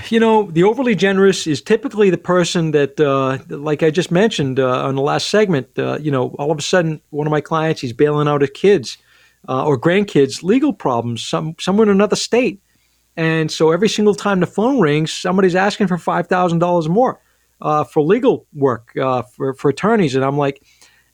[0.10, 4.60] You know, the overly generous is typically the person that, uh, like I just mentioned
[4.60, 7.42] uh, on the last segment, uh, you know, all of a sudden, one of my
[7.42, 8.98] clients, he's bailing out his kids
[9.48, 12.62] uh, or grandkids legal problems some, somewhere in another state.
[13.16, 17.22] And so every single time the phone rings, somebody's asking for $5,000 more
[17.62, 20.16] uh, for legal work, uh, for, for attorneys.
[20.16, 20.62] And I'm like,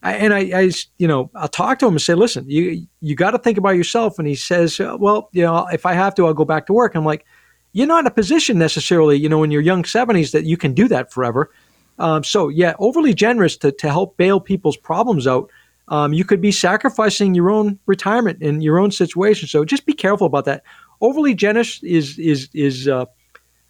[0.03, 3.15] I, and I, I, you know, I'll talk to him and say, listen, you, you
[3.15, 4.17] got to think about yourself.
[4.17, 6.95] And he says, well, you know, if I have to, I'll go back to work.
[6.95, 7.25] I'm like,
[7.73, 10.73] you're not in a position necessarily, you know, in your young 70s that you can
[10.73, 11.51] do that forever.
[11.99, 15.49] Um, so, yeah, overly generous to, to help bail people's problems out.
[15.87, 19.47] Um, you could be sacrificing your own retirement in your own situation.
[19.47, 20.63] So just be careful about that.
[21.01, 23.05] Overly generous is is is uh,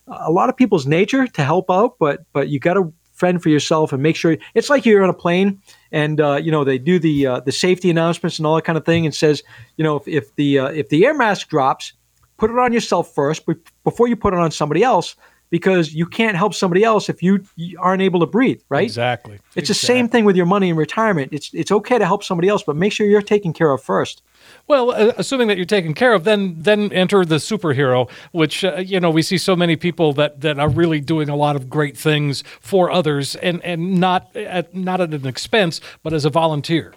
[0.07, 3.49] a lot of people's nature to help out, but but you got to fend for
[3.49, 6.77] yourself and make sure it's like you're on a plane and uh, you know they
[6.77, 9.43] do the uh, the safety announcements and all that kind of thing and says
[9.77, 11.93] you know if, if the uh, if the air mask drops
[12.37, 13.45] put it on yourself first
[13.83, 15.15] before you put it on somebody else
[15.51, 17.43] because you can't help somebody else if you,
[17.77, 18.85] aren't able to breathe, right?
[18.85, 19.35] Exactly.
[19.55, 19.73] It's exactly.
[19.73, 21.33] the same thing with your money in retirement.
[21.33, 24.23] It's it's okay to help somebody else, but make sure you're taken care of first.
[24.67, 28.77] Well, uh, assuming that you're taken care of, then then enter the superhero, which uh,
[28.77, 31.69] you know we see so many people that, that are really doing a lot of
[31.69, 36.29] great things for others, and and not at not at an expense, but as a
[36.29, 36.93] volunteer.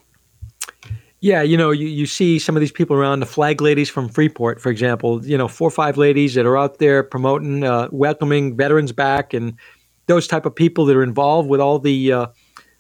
[1.25, 4.11] Yeah, you know, you, you see some of these people around, the flag ladies from
[4.11, 7.89] Freeport, for example, you know, four or five ladies that are out there promoting, uh,
[7.91, 9.57] welcoming veterans back and
[10.05, 12.27] those type of people that are involved with all the, uh,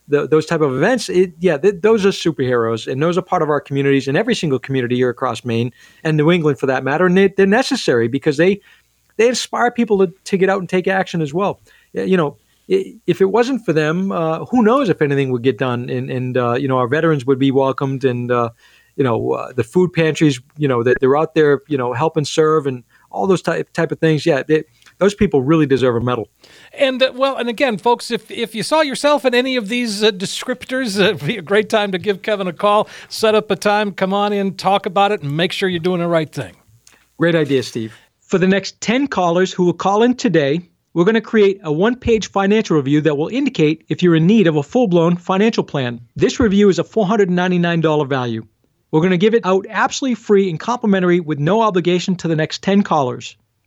[0.08, 1.08] the those type of events.
[1.08, 4.34] It, yeah, th- those are superheroes and those are part of our communities and every
[4.34, 7.06] single community here across Maine and New England for that matter.
[7.06, 8.60] And they, they're necessary because they,
[9.16, 11.60] they inspire people to, to get out and take action as well.
[11.92, 12.36] You know,
[12.68, 15.90] if it wasn't for them, uh, who knows if anything would get done?
[15.90, 18.50] And, and uh, you know, our veterans would be welcomed, and uh,
[18.96, 22.24] you know, uh, the food pantries, you know, that they're out there, you know, helping
[22.24, 24.24] serve and all those type type of things.
[24.24, 24.64] Yeah, they,
[25.04, 26.28] those people really deserve a medal.
[26.72, 30.02] And uh, well, and again, folks, if if you saw yourself in any of these
[30.02, 33.56] uh, descriptors, it'd be a great time to give Kevin a call, set up a
[33.56, 36.56] time, come on in, talk about it, and make sure you're doing the right thing.
[37.18, 37.94] Great idea, Steve.
[38.20, 40.62] For the next ten callers who will call in today
[40.94, 44.28] we're going to create a one page financial review that will indicate if you're in
[44.28, 46.00] need of a full blown financial plan.
[46.14, 48.46] This review is a $499 value.
[48.92, 52.36] We're going to give it out absolutely free and complimentary with no obligation to the
[52.36, 53.36] next 10 callers.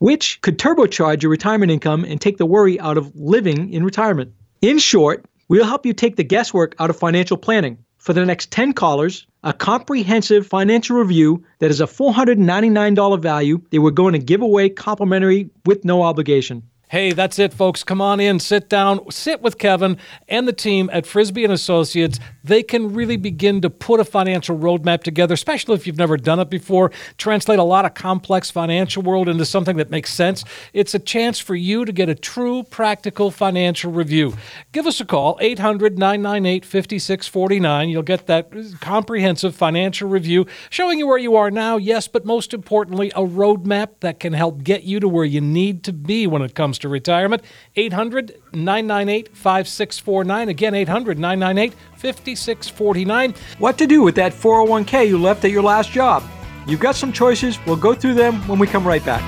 [0.00, 4.32] which could turbocharge your retirement income and take the worry out of living in retirement.
[4.62, 7.78] In short, we'll help you take the guesswork out of financial planning.
[7.98, 13.80] For the next 10 callers, a comprehensive financial review that is a $499 value that
[13.82, 16.62] we're going to give away complimentary with no obligation.
[16.90, 17.84] Hey, that's it, folks.
[17.84, 22.18] Come on in, sit down, sit with Kevin and the team at Frisby and Associates.
[22.42, 26.40] They can really begin to put a financial roadmap together, especially if you've never done
[26.40, 26.90] it before.
[27.16, 30.42] Translate a lot of complex financial world into something that makes sense.
[30.72, 34.34] It's a chance for you to get a true, practical financial review.
[34.72, 37.88] Give us a call, 800 998 5649.
[37.88, 38.50] You'll get that
[38.80, 44.00] comprehensive financial review showing you where you are now, yes, but most importantly, a roadmap
[44.00, 46.88] that can help get you to where you need to be when it comes to
[46.88, 47.42] retirement.
[47.76, 50.48] 800 998 5649.
[50.48, 53.34] Again, 800 998 5649.
[53.58, 56.22] What to do with that 401k you left at your last job?
[56.66, 57.58] You've got some choices.
[57.66, 59.22] We'll go through them when we come right back.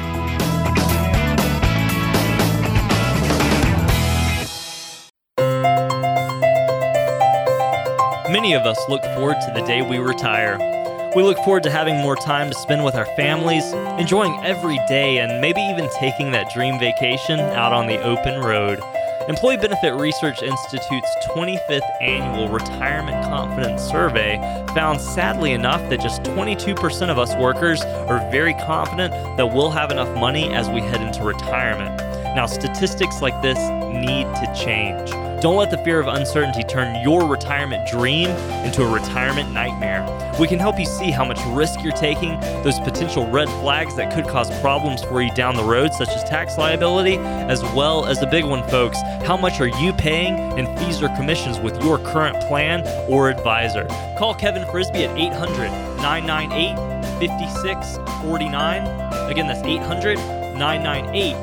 [8.30, 10.81] Many of us look forward to the day we retire.
[11.14, 13.70] We look forward to having more time to spend with our families,
[14.00, 18.80] enjoying every day, and maybe even taking that dream vacation out on the open road.
[19.28, 24.36] Employee Benefit Research Institute's 25th annual Retirement Confidence Survey
[24.74, 29.90] found, sadly enough, that just 22% of us workers are very confident that we'll have
[29.90, 32.00] enough money as we head into retirement.
[32.34, 33.58] Now, statistics like this
[33.92, 35.10] need to change.
[35.42, 38.30] Don't let the fear of uncertainty turn your retirement dream
[38.64, 40.06] into a retirement nightmare.
[40.38, 44.14] We can help you see how much risk you're taking, those potential red flags that
[44.14, 48.20] could cause problems for you down the road, such as tax liability, as well as
[48.20, 51.98] the big one, folks how much are you paying in fees or commissions with your
[51.98, 53.86] current plan or advisor?
[54.18, 55.70] Call Kevin Frisby at 800
[56.02, 56.76] 998
[57.20, 59.30] 5649.
[59.30, 60.16] Again, that's 800
[60.58, 61.36] 998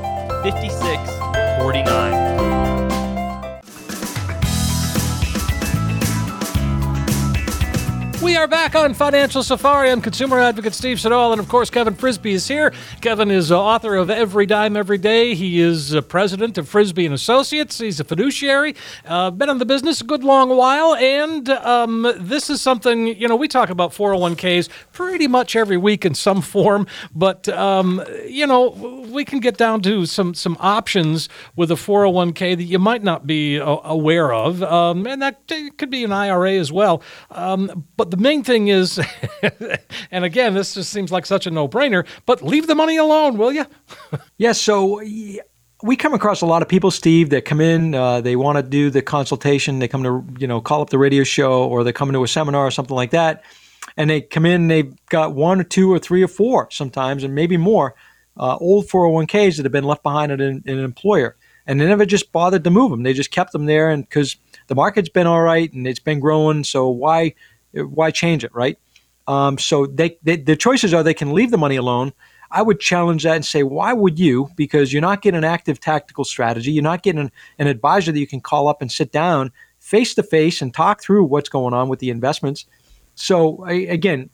[0.44, 2.69] 5649.
[8.30, 9.90] We are back on Financial Safari.
[9.90, 12.72] I'm consumer advocate Steve Siddall, and of course, Kevin Frisby is here.
[13.02, 15.34] Kevin is uh, author of Every Dime Every Day.
[15.34, 17.80] He is uh, president of Frisby and Associates.
[17.80, 18.76] He's a fiduciary.
[19.04, 23.28] Uh, been in the business a good long while, and um, this is something you
[23.28, 26.86] know we talk about 401ks pretty much every week in some form.
[27.16, 28.70] But um, you know
[29.10, 33.26] we can get down to some some options with a 401k that you might not
[33.26, 37.02] be uh, aware of, um, and that could be an IRA as well.
[37.32, 39.00] Um, but the main thing is,
[40.12, 43.38] and again, this just seems like such a no brainer, but leave the money alone,
[43.38, 43.66] will you?
[44.12, 44.22] yes.
[44.38, 45.02] Yeah, so
[45.82, 48.64] we come across a lot of people, Steve, that come in, uh, they want to
[48.64, 51.94] do the consultation, they come to, you know, call up the radio show or they
[51.94, 53.44] come into a seminar or something like that.
[53.96, 57.34] And they come in, they've got one or two or three or four sometimes, and
[57.34, 57.96] maybe more,
[58.38, 61.36] uh, old 401ks that have been left behind at an, an employer.
[61.66, 63.04] And they never just bothered to move them.
[63.04, 66.20] They just kept them there, and because the market's been all right and it's been
[66.20, 67.36] growing, so why
[67.74, 68.78] why change it, right?
[69.28, 72.14] Um, so they, they, the choices are they can leave the money alone.
[72.52, 74.50] I would challenge that and say, why would you?
[74.56, 76.72] Because you're not getting an active tactical strategy.
[76.72, 80.14] You're not getting an, an advisor that you can call up and sit down face
[80.16, 82.66] to face and talk through what's going on with the investments.
[83.16, 84.30] So I, again,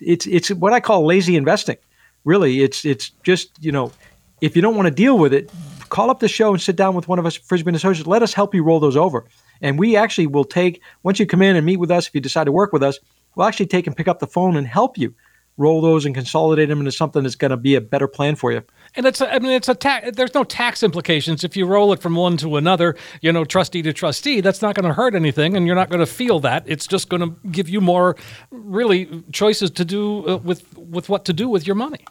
[0.00, 1.76] it's it's what I call lazy investing.
[2.24, 3.92] Really, it's it's just you know,
[4.40, 5.50] if you don't want to deal with it,
[5.88, 8.06] call up the show and sit down with one of us Frisby Associates.
[8.06, 9.24] Let us help you roll those over.
[9.60, 12.20] And we actually will take, once you come in and meet with us, if you
[12.20, 12.98] decide to work with us,
[13.34, 15.14] we'll actually take and pick up the phone and help you
[15.58, 18.52] roll those and consolidate them into something that's going to be a better plan for
[18.52, 18.62] you.
[18.94, 20.14] And it's, a, I mean, it's a tax.
[20.14, 22.96] There's no tax implications if you roll it from one to another.
[23.22, 24.40] You know, trustee to trustee.
[24.40, 26.64] That's not going to hurt anything, and you're not going to feel that.
[26.66, 28.16] It's just going to give you more,
[28.50, 32.04] really, choices to do uh, with with what to do with your money.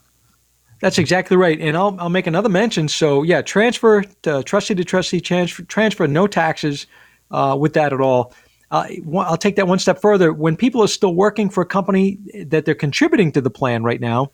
[0.82, 1.60] That's exactly right.
[1.60, 2.88] And I'll I'll make another mention.
[2.88, 6.88] So yeah, transfer to trustee to trustee transfer transfer no taxes
[7.32, 8.34] uh, with that at all.
[8.72, 10.34] Uh, I'll take that one step further.
[10.34, 14.02] When people are still working for a company that they're contributing to the plan right
[14.02, 14.32] now,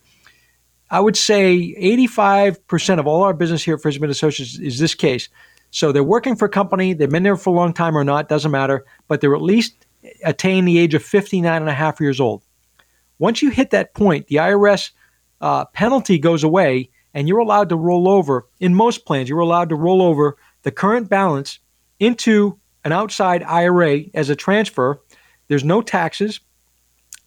[0.89, 5.29] I would say 85% of all our business here at Frisby Associates is this case.
[5.71, 8.27] So they're working for a company, they've been there for a long time or not,
[8.27, 9.85] doesn't matter, but they're at least
[10.23, 12.43] attain the age of 59 and a half years old.
[13.19, 14.91] Once you hit that point, the IRS
[15.39, 19.69] uh, penalty goes away and you're allowed to roll over, in most plans, you're allowed
[19.69, 21.59] to roll over the current balance
[21.99, 25.01] into an outside IRA as a transfer.
[25.47, 26.39] There's no taxes.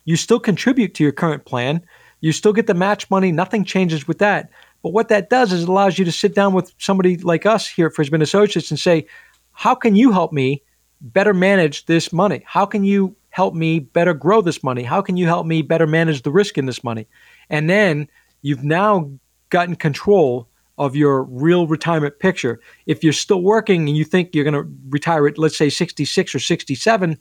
[0.05, 1.85] You still contribute to your current plan.
[2.21, 3.33] You still get the match money.
[3.33, 4.51] Nothing changes with that.
[4.83, 7.67] But what that does is it allows you to sit down with somebody like us
[7.67, 9.07] here at Frisby Associates and say,
[9.53, 10.63] how can you help me
[11.01, 12.43] better manage this money?
[12.47, 14.83] How can you help me better grow this money?
[14.83, 17.07] How can you help me better manage the risk in this money?
[17.49, 18.09] And then
[18.43, 19.11] you've now
[19.51, 22.61] gotten control of your real retirement picture.
[22.87, 26.35] If you're still working and you think you're going to retire at, let's say, 66
[26.35, 27.19] or 67,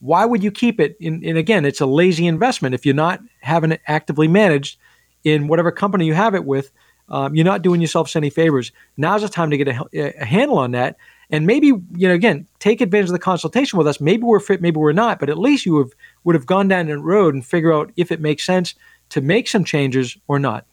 [0.00, 0.96] why would you keep it?
[1.00, 2.74] And again, it's a lazy investment.
[2.74, 4.78] If you're not having it actively managed
[5.24, 6.70] in whatever company you have it with,
[7.08, 8.72] um, you're not doing yourselves any favors.
[8.96, 10.96] Now's the time to get a, a handle on that.
[11.30, 14.00] And maybe, you know, again, take advantage of the consultation with us.
[14.00, 15.90] Maybe we're fit, maybe we're not, but at least you have,
[16.24, 18.74] would have gone down the road and figure out if it makes sense
[19.10, 20.66] to make some changes or not.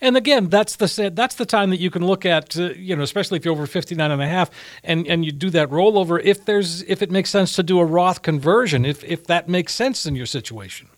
[0.00, 3.02] And again, that's the that's the time that you can look at, uh, you know,
[3.02, 4.50] especially if you're over 59 and a half
[4.84, 7.84] and and you do that rollover if there's if it makes sense to do a
[7.84, 10.88] Roth conversion, if if that makes sense in your situation.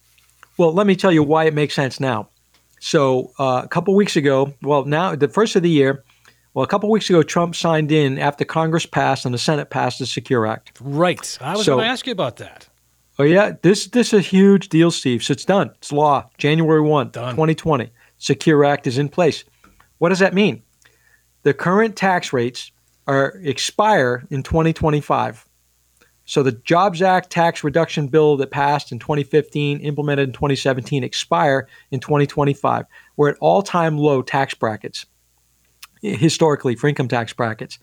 [0.58, 2.28] Well, let me tell you why it makes sense now.
[2.80, 6.02] So, uh, a couple weeks ago, well, now the first of the year,
[6.54, 10.00] well, a couple weeks ago, Trump signed in after Congress passed and the Senate passed
[10.00, 10.72] the Secure Act.
[10.80, 11.38] Right.
[11.40, 12.68] I was so, going to ask you about that.
[13.18, 15.22] Oh yeah, this this is a huge deal, Steve.
[15.22, 15.70] So it's done.
[15.76, 16.28] It's law.
[16.38, 17.32] January 1, done.
[17.34, 17.90] 2020.
[18.22, 19.42] Secure Act is in place.
[19.98, 20.62] What does that mean?
[21.42, 22.70] The current tax rates
[23.08, 25.44] are expire in 2025.
[26.24, 31.66] So the Jobs Act tax reduction bill that passed in 2015, implemented in 2017, expire
[31.90, 32.86] in 2025.
[33.16, 35.04] We're at all-time low tax brackets
[36.00, 37.80] historically for income tax brackets.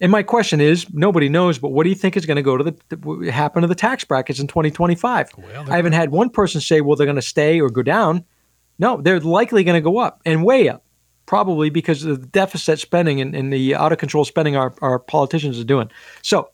[0.00, 2.56] And my question is, nobody knows, but what do you think is going to go
[2.56, 5.30] to the, happen to the tax brackets in 2025?
[5.36, 8.24] Well, I haven't had one person say, well, they're going to stay or go down.
[8.78, 10.84] No, they're likely going to go up and way up,
[11.26, 14.98] probably because of the deficit spending and, and the out of control spending our, our
[14.98, 15.90] politicians are doing.
[16.22, 16.50] So,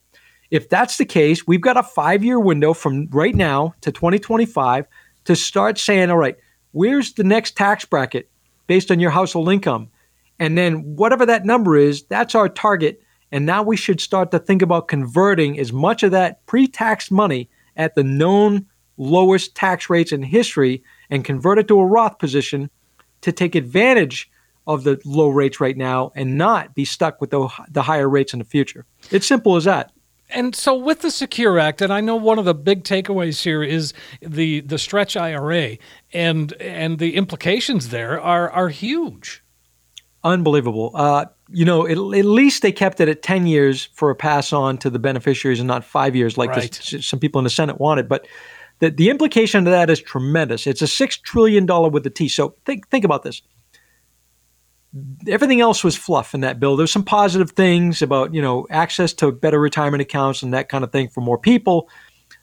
[0.51, 4.87] if that's the case, we've got a five year window from right now to 2025
[5.25, 6.37] to start saying, all right,
[6.73, 8.31] where's the next tax bracket
[8.67, 9.91] based on your household income?
[10.39, 13.03] And then whatever that number is, that's our target.
[13.33, 17.11] And now we should start to think about converting as much of that pre tax
[17.11, 22.19] money at the known lowest tax rates in history and convert it to a Roth
[22.19, 22.71] position
[23.21, 24.31] to take advantage
[24.67, 28.33] of the low rates right now and not be stuck with the, the higher rates
[28.33, 28.87] in the future.
[29.11, 29.93] It's simple as that.
[30.31, 33.63] And so with the Secure Act, and I know one of the big takeaways here
[33.63, 35.77] is the the stretch IRA
[36.13, 39.45] and and the implications there are are huge.
[40.25, 40.93] Unbelievable.
[40.95, 44.55] Uh, you know, at, at, least they kept it at 10 years for a pass
[44.55, 46.73] on to the beneficiaries and not five years like right.
[46.73, 48.09] this, some people in the Senate wanted.
[48.09, 48.27] But
[48.81, 50.67] the, the implication of that is tremendous.
[50.67, 52.29] It's a $6 trillion with a T.
[52.29, 53.43] So think, think about this.
[55.27, 56.77] Everything else was fluff in that bill.
[56.77, 60.85] There's some positive things about, you know, access to better retirement accounts and that kind
[60.85, 61.89] of thing for more people.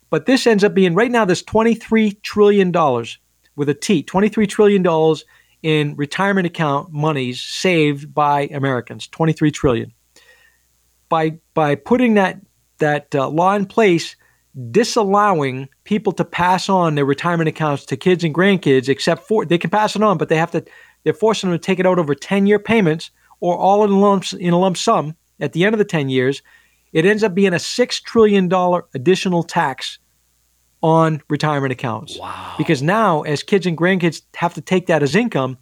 [0.09, 2.71] But this ends up being right now, there's $23 trillion
[3.55, 4.85] with a T, $23 trillion
[5.63, 9.93] in retirement account monies saved by Americans, 23 trillion.
[11.09, 12.39] By by putting that
[12.79, 14.15] that uh, law in place,
[14.71, 19.57] disallowing people to pass on their retirement accounts to kids and grandkids, except for they
[19.57, 20.63] can pass it on, but they have to
[21.03, 24.33] they're forcing them to take it out over 10 year payments or all in lumps
[24.33, 26.41] in a lump sum at the end of the 10 years.
[26.93, 29.97] It ends up being a six trillion dollar additional tax
[30.83, 32.17] on retirement accounts.
[32.19, 32.55] Wow.
[32.57, 35.57] Because now, as kids and grandkids have to take that as income,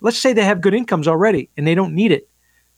[0.00, 2.28] let's say they have good incomes already and they don't need it.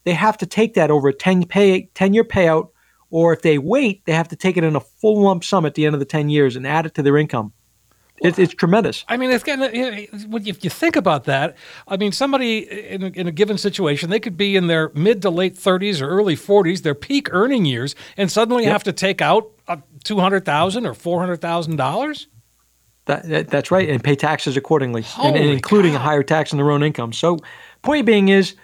[0.05, 2.71] They have to take that over a 10, pay, 10 year payout,
[3.11, 5.75] or if they wait, they have to take it in a full lump sum at
[5.75, 7.53] the end of the 10 years and add it to their income.
[8.21, 9.05] It's, it's tremendous.
[9.09, 11.57] I mean, it's kind of, if you think about that,
[11.89, 15.23] I mean, somebody in a, in a given situation, they could be in their mid
[15.23, 18.73] to late 30s or early 40s, their peak earning years, and suddenly yep.
[18.73, 22.27] have to take out uh, two hundred thousand or four hundred thousand dollars.
[23.07, 25.99] That, that, that's right, and pay taxes accordingly, and, and, including cow.
[25.99, 27.13] a higher tax on their own income.
[27.13, 27.39] So,
[27.83, 28.55] point being is,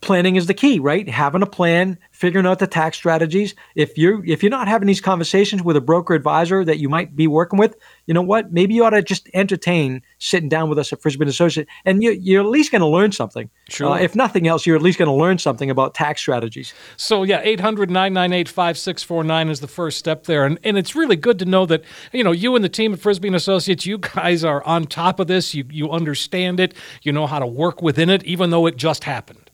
[0.00, 1.08] planning is the key, right?
[1.08, 3.54] Having a plan, figuring out the tax strategies.
[3.76, 7.14] If you're if you're not having these conversations with a broker advisor that you might
[7.14, 8.52] be working with, you know what?
[8.52, 12.10] Maybe you ought to just entertain sitting down with us at Frisby Associate, and you,
[12.10, 13.48] you're at least going to learn something.
[13.68, 13.90] Sure.
[13.90, 16.74] Uh, if nothing else, you're at least going to learn something about tax strategies.
[16.96, 21.66] So yeah, 800-998-5649 is the first step there, and and it's really good to know
[21.66, 24.86] that you know you and the team at Frisby and Associates, you guys are on
[24.86, 25.54] top of this.
[25.54, 26.74] You you understand it.
[27.02, 29.48] You know how to work within it, even though it just happened.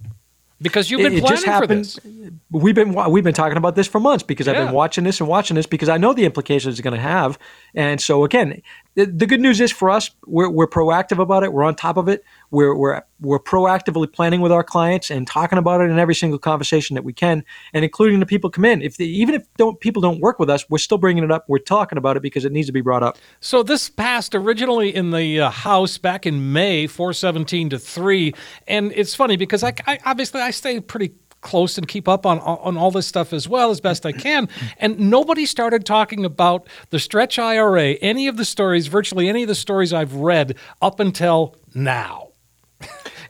[0.63, 1.87] Because you've been it, planning just happened.
[1.87, 2.31] for this.
[2.51, 4.53] We've been we've been talking about this for months because Yeah.
[4.53, 7.01] I've been watching this and watching this because I know the implications it's going to
[7.01, 7.39] have.
[7.75, 8.63] And so again,
[8.95, 11.53] the, the good news is for us, we're, we're proactive about it.
[11.53, 12.25] We're on top of it.
[12.55, 16.39] We're, we're we're proactively planning with our clients and talking about it in every single
[16.39, 18.83] conversation that we can, and including the people come in.
[18.83, 21.45] If even if don't people don't work with us, we're still bringing it up.
[21.49, 23.19] We're talking about it because it needs to be brought up.
[23.41, 28.35] So this passed originally in the uh, House back in May, 417 to 3.
[28.69, 32.39] And it's funny because I, I obviously I stay pretty close and keep up on
[32.41, 34.49] on all this stuff as well as best I can.
[34.79, 39.49] And nobody started talking about the stretch IRA, any of the stories, virtually any of
[39.49, 42.24] the stories I've read up until now.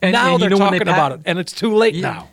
[0.05, 2.29] And, now and they're you know talking they about it, and it's too late now.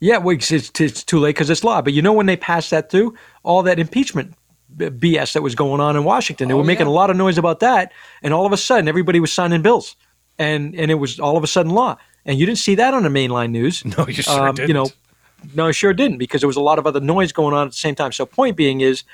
[0.00, 1.80] Yeah, well, it's, it's, too late because it's law.
[1.80, 4.34] But you know when they passed that through, all that impeachment
[4.76, 6.92] BS that was going on in Washington, they Oh, were making yeah.
[6.92, 7.92] a lot of noise about that,
[8.22, 9.96] and all of a sudden everybody was signing bills,
[10.38, 11.96] and and it was all of a sudden law.
[12.26, 13.82] And you didn't see that on the mainline news.
[13.98, 15.56] No, you sure Um, You know, didn't.
[15.56, 17.70] no, I sure didn't because there was a lot of other noise going on at
[17.72, 18.12] the same time.
[18.12, 19.04] So point being is,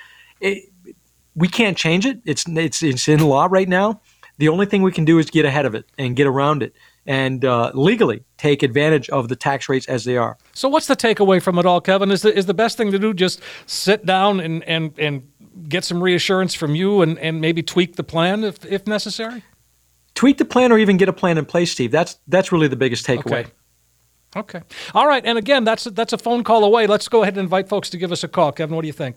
[0.40, 0.64] it,
[1.34, 2.20] we can't change it.
[2.24, 4.00] It's it's it's in law right now.
[4.38, 6.74] The only thing we can do is get ahead of it and get around it
[7.10, 10.38] and uh, legally take advantage of the tax rates as they are.
[10.54, 12.12] So what's the takeaway from it all, Kevin?
[12.12, 15.28] Is the, is the best thing to do just sit down and, and, and
[15.68, 19.42] get some reassurance from you and, and maybe tweak the plan if, if necessary?
[20.14, 21.90] tweak the plan or even get a plan in place, Steve.
[21.90, 23.40] That's that's really the biggest takeaway.
[23.40, 23.46] Okay.
[24.36, 24.60] Okay.
[24.94, 25.24] All right.
[25.24, 26.86] And again, that's that's a phone call away.
[26.86, 28.52] Let's go ahead and invite folks to give us a call.
[28.52, 29.16] Kevin, what do you think?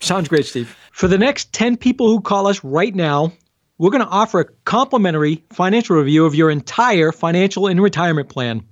[0.00, 0.74] Sounds great, Steve.
[0.92, 3.32] For the next 10 people who call us right now,
[3.80, 8.62] we're going to offer a complimentary financial review of your entire financial and retirement plan.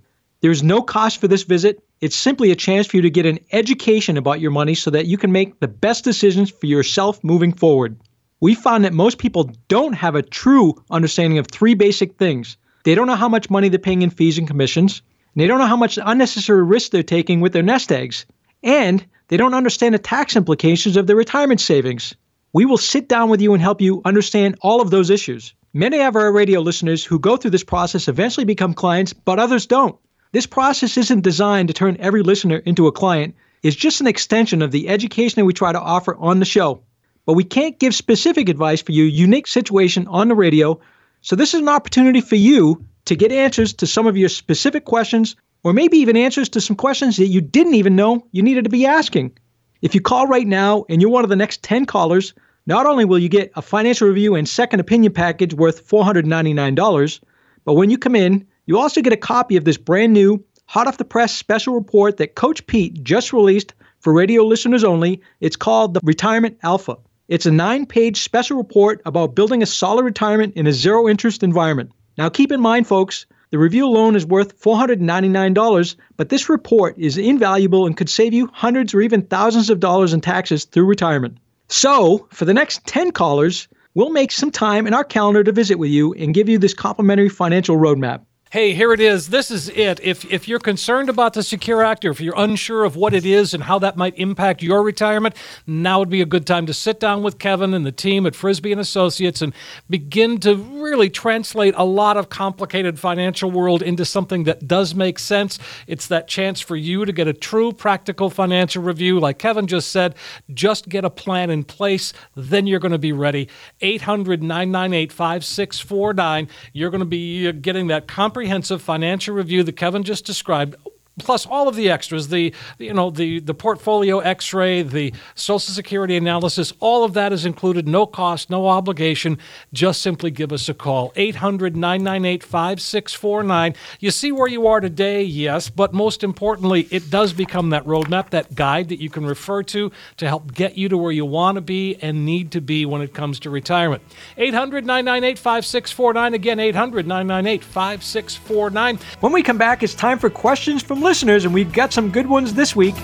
[0.43, 1.83] There's no cost for this visit.
[2.03, 5.07] It's simply a chance for you to get an education about your money so that
[5.07, 7.99] you can make the best decisions for yourself moving forward.
[8.41, 12.59] We found that most people don't have a true understanding of three basic things.
[12.85, 15.01] They don't know how much money they're paying in fees and commissions,
[15.35, 18.27] and they don't know how much unnecessary risk they're taking with their nest eggs,
[18.63, 22.15] and they don't understand the tax implications of their retirement savings.
[22.53, 25.55] We will sit down with you and help you understand all of those issues.
[25.75, 29.67] Many of our radio listeners who go through this process eventually become clients, but others
[29.67, 29.97] don't.
[30.33, 33.35] This process isn't designed to turn every listener into a client.
[33.63, 36.83] It's just an extension of the education that we try to offer on the show.
[37.27, 40.81] But we can't give specific advice for your unique situation on the radio,
[41.21, 44.85] so this is an opportunity for you to get answers to some of your specific
[44.85, 48.65] questions or maybe even answers to some questions that you didn't even know you needed
[48.65, 49.37] to be asking.
[49.81, 52.35] If you call right now and you're one of the next 10 callers,
[52.69, 57.21] Not only will you get a financial review and second opinion package worth $499,
[57.65, 60.87] but when you come in, you also get a copy of this brand new, hot
[60.87, 65.23] off the press special report that Coach Pete just released for radio listeners only.
[65.41, 66.99] It's called the Retirement Alpha.
[67.29, 71.43] It's a nine page special report about building a solid retirement in a zero interest
[71.43, 71.91] environment.
[72.19, 77.17] Now, keep in mind, folks, the review alone is worth $499, but this report is
[77.17, 81.39] invaluable and could save you hundreds or even thousands of dollars in taxes through retirement.
[81.69, 85.79] So, for the next 10 callers, we'll make some time in our calendar to visit
[85.79, 88.23] with you and give you this complimentary financial roadmap.
[88.51, 89.29] Hey, here it is.
[89.29, 90.01] This is it.
[90.03, 93.27] If if you're concerned about the Secure Act or if you're unsure of what it
[93.27, 95.35] is and how that might impact your retirement,
[95.67, 98.35] now would be a good time to sit down with Kevin and the team at
[98.35, 99.53] Frisby and Associates and
[99.91, 105.19] begin to really translate a lot of complicated financial world into something that does make
[105.19, 105.59] sense.
[105.87, 109.93] It's that chance for you to get a true practical financial review like Kevin just
[109.93, 110.15] said,
[110.55, 113.51] just get a plan in place, then you're going to be ready.
[113.83, 116.49] 800-998-5649.
[116.73, 120.77] You're going to be uh, getting that comprehensive comprehensive financial review that Kevin just described
[121.19, 126.17] plus all of the extras the you know the the portfolio x-ray the social security
[126.17, 129.39] analysis all of that is included no cost no obligation.
[129.73, 135.93] Just simply give us a call 800-998-5649 you see where you are today yes but
[135.93, 140.27] most importantly it does become that roadmap that guide that you can refer to to
[140.27, 143.13] help get you to where you want to be and need to be when it
[143.15, 144.03] comes to retirement.
[144.39, 151.73] 800-998-5649 again 800-998-5649 when we come back it's time for questions from listeners, and we've
[151.73, 152.95] got some good ones this week.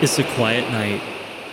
[0.00, 1.02] It's a quiet night.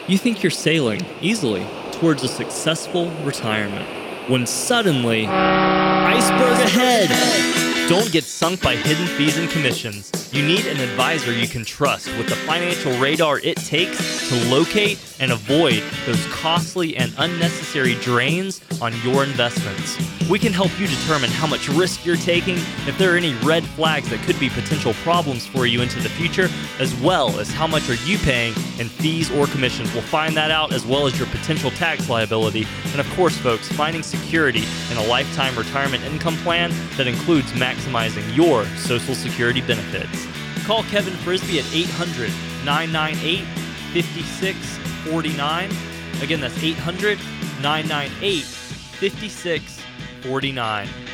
[0.08, 3.88] You think you're sailing easily towards a successful retirement
[4.30, 7.49] when suddenly, iceberg ahead!
[7.90, 10.12] Don't get sunk by hidden fees and commissions.
[10.32, 15.00] You need an advisor you can trust with the financial radar it takes to locate
[15.20, 19.98] and avoid those costly and unnecessary drains on your investments.
[20.30, 23.66] We can help you determine how much risk you're taking, if there are any red
[23.66, 27.66] flags that could be potential problems for you into the future, as well as how
[27.66, 29.92] much are you paying in fees or commissions.
[29.94, 32.68] We'll find that out as well as your potential tax liability.
[32.92, 38.36] And of course, folks, finding security in a lifetime retirement income plan that includes maximizing
[38.36, 40.28] your Social Security benefits.
[40.66, 42.30] Call Kevin Frisby at 800
[42.66, 43.46] 998
[43.94, 45.70] 5649.
[46.22, 47.18] Again, that's 800
[47.62, 51.09] 998 5649.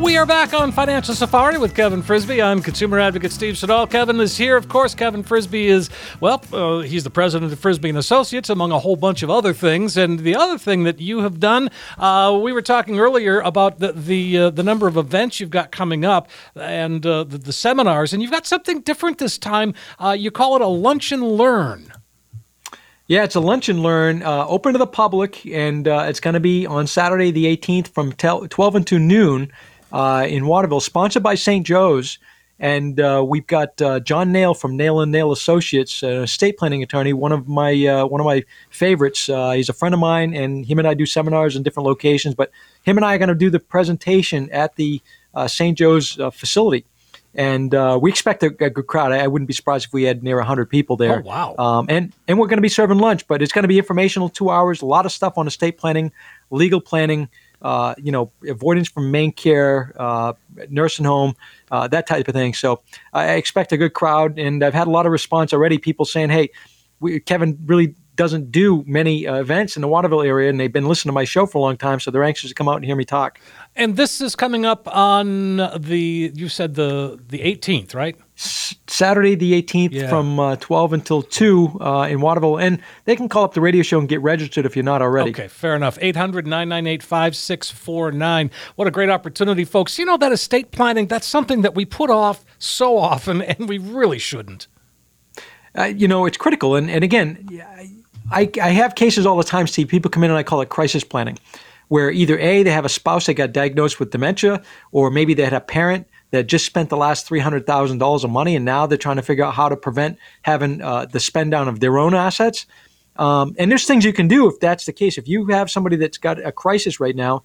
[0.00, 2.40] We are back on Financial Safari with Kevin Frisby.
[2.40, 3.86] I'm consumer advocate Steve Siddall.
[3.86, 4.56] Kevin is here.
[4.56, 5.90] Of course, Kevin Frisby is,
[6.20, 9.52] well, uh, he's the president of Frisby and Associates, among a whole bunch of other
[9.52, 9.98] things.
[9.98, 13.92] And the other thing that you have done, uh, we were talking earlier about the
[13.92, 18.14] the, uh, the number of events you've got coming up and uh, the, the, seminars,
[18.14, 19.74] and you've got something different this time.
[19.98, 21.92] Uh, you call it a lunch and learn.
[23.06, 26.40] Yeah, it's a lunch and learn, uh, open to the public, and it's going to
[26.40, 29.52] be on Saturday the 18th from 12 until noon
[29.92, 31.66] uh, in Waterville, sponsored by St.
[31.66, 32.18] Joe's.
[32.58, 36.82] And uh, we've got uh, John Nail from Nail and Nail Associates, an estate planning
[36.82, 39.30] attorney, one of my uh, one of my favorites.
[39.30, 42.34] Uh, he's a friend of mine, and him and I do seminars in different locations.
[42.34, 42.50] But
[42.82, 45.00] him and I are going to do the presentation at the
[45.34, 45.78] uh, St.
[45.78, 46.84] Joe's facility,
[47.34, 47.72] and
[48.02, 49.12] we expect a, a, good crowd.
[49.12, 51.20] I, I, wouldn't be surprised if we had near hundred people there.
[51.20, 51.54] Oh wow!
[51.56, 54.28] Um, and and we're going to be serving lunch, but it's going to be informational,
[54.28, 56.12] two hours, a lot of stuff on estate planning,
[56.50, 57.30] legal planning
[57.62, 60.32] uh, you know, avoidance from MaineCare, uh,
[60.68, 61.34] nursing home,
[61.70, 62.54] uh, that type of thing.
[62.54, 62.82] So
[63.12, 65.78] I expect a good crowd, and I've had a lot of response already.
[65.78, 66.50] People saying, "Hey,
[67.00, 70.86] we, Kevin really doesn't do many uh, events in the Waterville area, and they've been
[70.86, 72.84] listening to my show for a long time, so they're anxious to come out and
[72.84, 73.38] hear me talk."
[73.76, 78.16] And this is coming up on the you said the the 18th, right?
[78.40, 80.08] Saturday the 18th yeah.
[80.08, 82.58] from uh, 12 until 2 uh, in Waterville.
[82.58, 85.30] And they can call up the radio show and get registered if you're not already.
[85.30, 85.98] Okay, fair enough.
[86.00, 88.50] 800 998 5649.
[88.76, 89.98] What a great opportunity, folks.
[89.98, 93.76] You know, that estate planning, that's something that we put off so often, and we
[93.76, 94.68] really shouldn't.
[95.76, 96.76] Uh, you know, it's critical.
[96.76, 97.46] And, and again,
[98.30, 99.88] I, I have cases all the time, Steve.
[99.88, 101.38] People come in and I call it crisis planning,
[101.88, 104.62] where either A, they have a spouse that got diagnosed with dementia,
[104.92, 108.64] or maybe they had a parent that just spent the last $300,000 of money and
[108.64, 111.80] now they're trying to figure out how to prevent having uh, the spend down of
[111.80, 112.66] their own assets.
[113.16, 115.18] Um, and there's things you can do if that's the case.
[115.18, 117.42] If you have somebody that's got a crisis right now,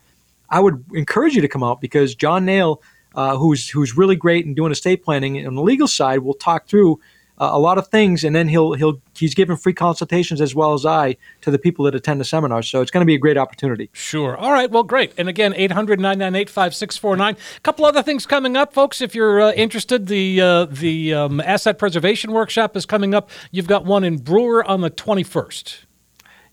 [0.50, 2.82] I would encourage you to come out because John Nail,
[3.16, 6.68] uh, who's who's really great in doing estate planning on the legal side, will talk
[6.68, 7.00] through
[7.40, 10.74] uh, a lot of things, and then he'll he'll he's giving free consultations as well
[10.74, 12.62] as I to the people that attend the seminar.
[12.62, 13.90] So it's going to be a great opportunity.
[13.94, 14.38] Sure.
[14.38, 14.70] All right.
[14.70, 15.14] Well, great.
[15.18, 17.36] And again, 800 998 5649.
[17.36, 19.02] A couple other things coming up, folks.
[19.02, 23.30] If you're uh, interested, the uh, the um, asset preservation workshop is coming up.
[23.52, 25.85] You've got one in Brewer on the 21st.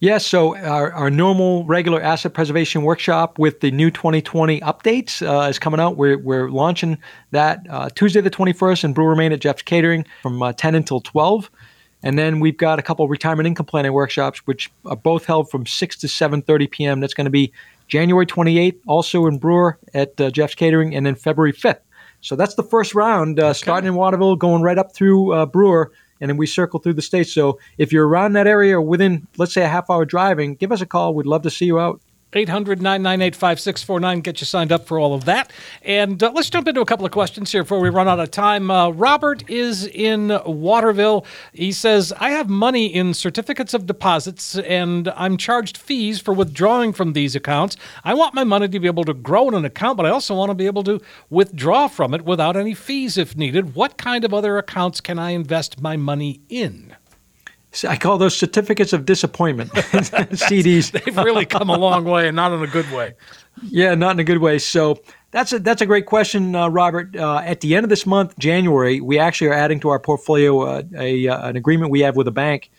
[0.03, 5.49] Yes, so our, our normal regular asset preservation workshop with the new 2020 updates uh,
[5.49, 5.97] is coming out.
[5.97, 6.99] We're, we're launching
[7.31, 11.01] that uh, Tuesday the 21st in Brewer Maine at Jeff's Catering from uh, 10 until
[11.03, 11.49] 12.
[12.03, 15.67] And then we've got a couple retirement income planning workshops, which are both held from
[15.67, 16.99] 6 to 7.30 p.m.
[16.99, 17.53] That's going to be
[17.87, 21.79] January 28th, also in Brewer at uh, Jeff's Catering, and then February 5th.
[22.23, 23.53] So that's the first round, uh, okay.
[23.53, 25.93] starting in Waterville, going right up through uh, Brewer
[26.23, 27.33] and then we circle through the states.
[27.33, 30.71] So if you're around that area or within, let's say, a half hour driving, give
[30.71, 31.15] us a call.
[31.15, 32.01] We'd love to see you out.
[32.35, 34.21] 800 998 5649.
[34.21, 35.53] Get you signed up for all of that.
[35.83, 38.31] And uh, let's jump into a couple of questions here before we run out of
[38.31, 38.71] time.
[38.71, 41.27] Uh, Robert is in Waterville.
[41.53, 46.93] He says, I have money in certificates of deposits and I'm charged fees for withdrawing
[46.93, 47.77] from these accounts.
[48.05, 50.35] I want my money to be able to grow in an account, but I also
[50.35, 53.75] want to be able to withdraw from it without any fees if needed.
[53.75, 56.97] What kind of other accounts can I invest my money in?
[57.89, 59.71] I call those certificates of disappointment.
[59.73, 60.91] CDs.
[60.91, 63.15] They've really come a long way, and not in a good way.
[63.63, 64.59] Yeah, not in a good way.
[64.59, 65.01] So
[65.31, 67.17] that's a that's a great question, uh, Robert.
[67.17, 70.61] Uh, at the end of this month, January, we actually are adding to our portfolio
[70.61, 72.71] uh, a uh, an agreement we have with a bank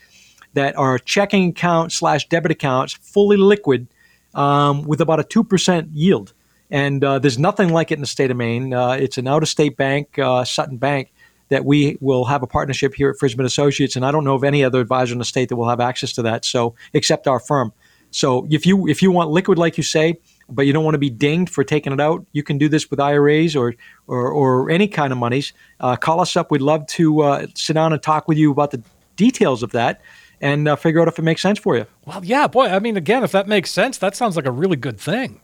[0.54, 3.88] that our checking account slash debit accounts fully liquid
[4.34, 6.32] um, with about a two percent yield.
[6.70, 8.72] And uh, there's nothing like it in the state of Maine.
[8.72, 11.12] Uh, it's an out of state bank, Sutton Bank
[11.48, 14.44] that we will have a partnership here at Frisman Associates, and I don't know of
[14.44, 16.44] any other advisor in the state that will have access to that.
[16.44, 17.72] So, except our firm.
[18.10, 20.18] So, if you if you want liquid, like you say,
[20.48, 22.90] but you don't want to be dinged for taking it out, you can do this
[22.90, 23.74] with IRAs or
[24.06, 25.52] or, or any kind of monies.
[25.80, 26.50] Uh, call us up.
[26.50, 28.82] We'd love to uh, sit down and talk with you about the
[29.16, 30.00] details of that
[30.40, 31.86] and uh, figure out if it makes sense for you.
[32.04, 32.66] Well, yeah, boy.
[32.66, 35.40] I mean, again, if that makes sense, that sounds like a really good thing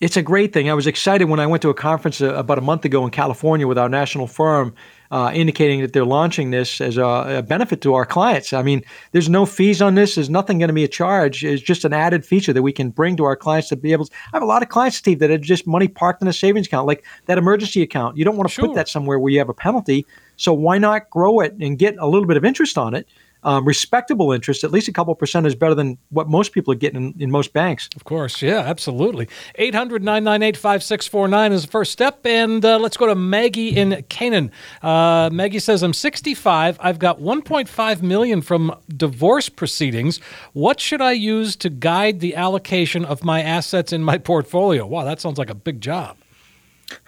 [0.00, 0.68] it's a great thing.
[0.68, 3.10] I was excited when I went to a conference uh, about a month ago in
[3.10, 4.74] California with our national firm,
[5.10, 7.04] uh, indicating that they're launching this as a,
[7.38, 8.52] a, benefit to our clients.
[8.52, 8.82] I mean,
[9.12, 10.16] there's no fees on this.
[10.16, 11.44] There's nothing going to be a charge.
[11.44, 14.06] It's just an added feature that we can bring to our clients to be able.
[14.06, 16.32] To, I have a lot of clients, Steve, that have just money parked in a
[16.32, 18.16] savings account, like that emergency account.
[18.16, 18.66] You don't want to sure.
[18.66, 20.06] put that somewhere where you have a penalty.
[20.36, 23.06] So why not grow it and get a little bit of interest on it?
[23.44, 26.76] Um, respectable interest, at least a couple percent is better than what most people are
[26.76, 27.88] getting in, in most banks.
[27.96, 29.28] Of course, yeah, absolutely.
[29.56, 32.24] 800 998 5649 is the first step.
[32.24, 34.50] And uh, let's go to Maggie in Canaan.
[34.82, 36.78] Uh, Maggie says, I'm 65.
[36.80, 40.18] I've got 1.5 million from divorce proceedings.
[40.52, 44.86] What should I use to guide the allocation of my assets in my portfolio?
[44.86, 46.16] Wow, that sounds like a big job.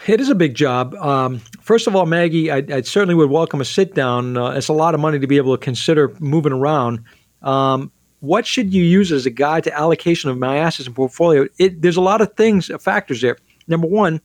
[0.06, 0.94] It is a big job.
[0.94, 4.36] Um, first of all, Maggie, I, I, certainly would welcome a sit down.
[4.36, 7.04] Uh, it's a lot of money to be able to consider moving around.
[7.42, 11.46] Um, what should you use as a guide to allocation of my assets and portfolio?
[11.58, 13.36] It, there's a lot of things, uh, factors there.
[13.68, 14.20] Number one,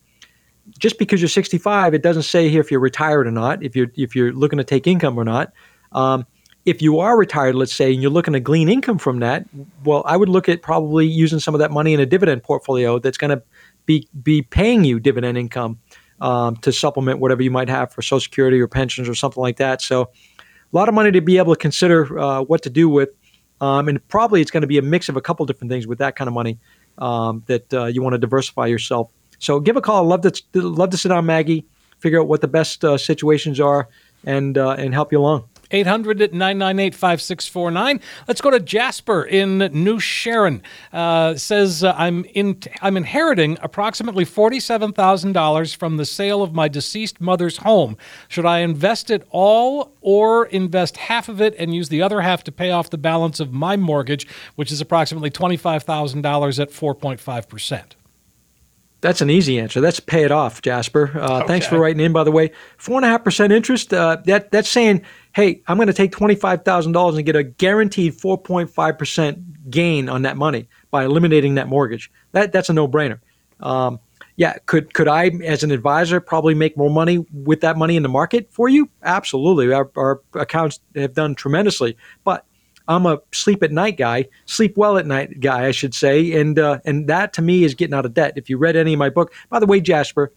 [0.78, 3.88] just because you're 65, it doesn't say here if you're retired or not, if you're
[3.96, 5.52] if you're looking to take income or not.
[5.92, 6.26] Um,
[6.64, 9.46] if you are retired, let's say, and you're looking to glean income from that,
[9.84, 13.00] well, I would look at probably using some of that money in a dividend portfolio
[13.00, 13.42] that's going to
[13.86, 15.78] be be paying you dividend income
[16.22, 19.56] um, to supplement whatever you might have for Social Security or pensions or something like
[19.56, 19.82] that.
[19.82, 23.10] So, a lot of money to be able to consider uh, what to do with,
[23.60, 25.98] um, and probably it's going to be a mix of a couple different things with
[25.98, 26.58] that kind of money
[26.98, 29.10] um, that uh, you want to diversify yourself.
[29.38, 30.04] So, give a call.
[30.04, 31.66] Love to love to sit down, Maggie,
[31.98, 33.88] figure out what the best uh, situations are,
[34.24, 35.48] and uh, and help you along.
[35.72, 38.00] 800 998 5649.
[38.28, 40.62] Let's go to Jasper in New Sharon.
[40.92, 47.20] Uh, says, uh, I'm, in, I'm inheriting approximately $47,000 from the sale of my deceased
[47.20, 47.96] mother's home.
[48.28, 52.44] Should I invest it all or invest half of it and use the other half
[52.44, 57.82] to pay off the balance of my mortgage, which is approximately $25,000 at 4.5%?
[59.02, 59.80] That's an easy answer.
[59.80, 61.10] That's pay it off, Jasper.
[61.14, 61.46] Uh, okay.
[61.48, 62.52] Thanks for writing in, by the way.
[62.78, 63.92] Four and a half percent interest.
[63.92, 69.70] Uh, that that's saying hey, I'm going to take $25,000 and get a guaranteed 4.5%
[69.70, 72.10] gain on that money by eliminating that mortgage.
[72.32, 73.20] That, that's a no brainer.
[73.60, 73.98] Um,
[74.36, 78.02] yeah, could could I, as an advisor, probably make more money with that money in
[78.02, 78.88] the market for you?
[79.02, 79.72] Absolutely.
[79.72, 82.46] Our, our accounts have done tremendously, but
[82.88, 86.58] I'm a sleep at night guy, sleep well at night guy, I should say, and
[86.58, 88.34] uh, and that to me is getting out of debt.
[88.36, 90.32] If you read any of my book, by the way, Jasper,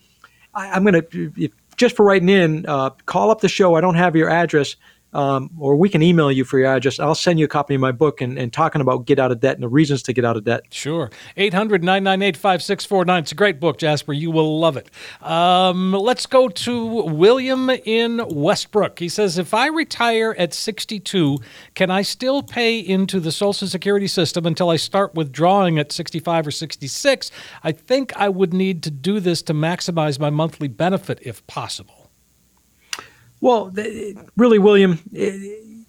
[0.54, 3.76] I, am going to just for writing in, uh, call up the show.
[3.76, 4.76] I don't have your address.
[5.16, 7.00] Um, or we can email you for your address.
[7.00, 9.40] I'll send you a copy of my book and, and talking about get out of
[9.40, 10.64] debt and the reasons to get out of debt.
[10.72, 11.10] Sure.
[11.38, 13.24] 800 998 5649.
[13.24, 14.12] It's a great book, Jasper.
[14.12, 14.92] You will love it.
[15.22, 19.00] Um, let's go to William in Westbrook.
[19.00, 21.40] He says If I retire at 62,
[21.76, 26.48] can I still pay into the Social Security system until I start withdrawing at 65
[26.48, 27.32] or 66?
[27.64, 32.05] I think I would need to do this to maximize my monthly benefit if possible.
[33.46, 34.98] Well, th- really, William,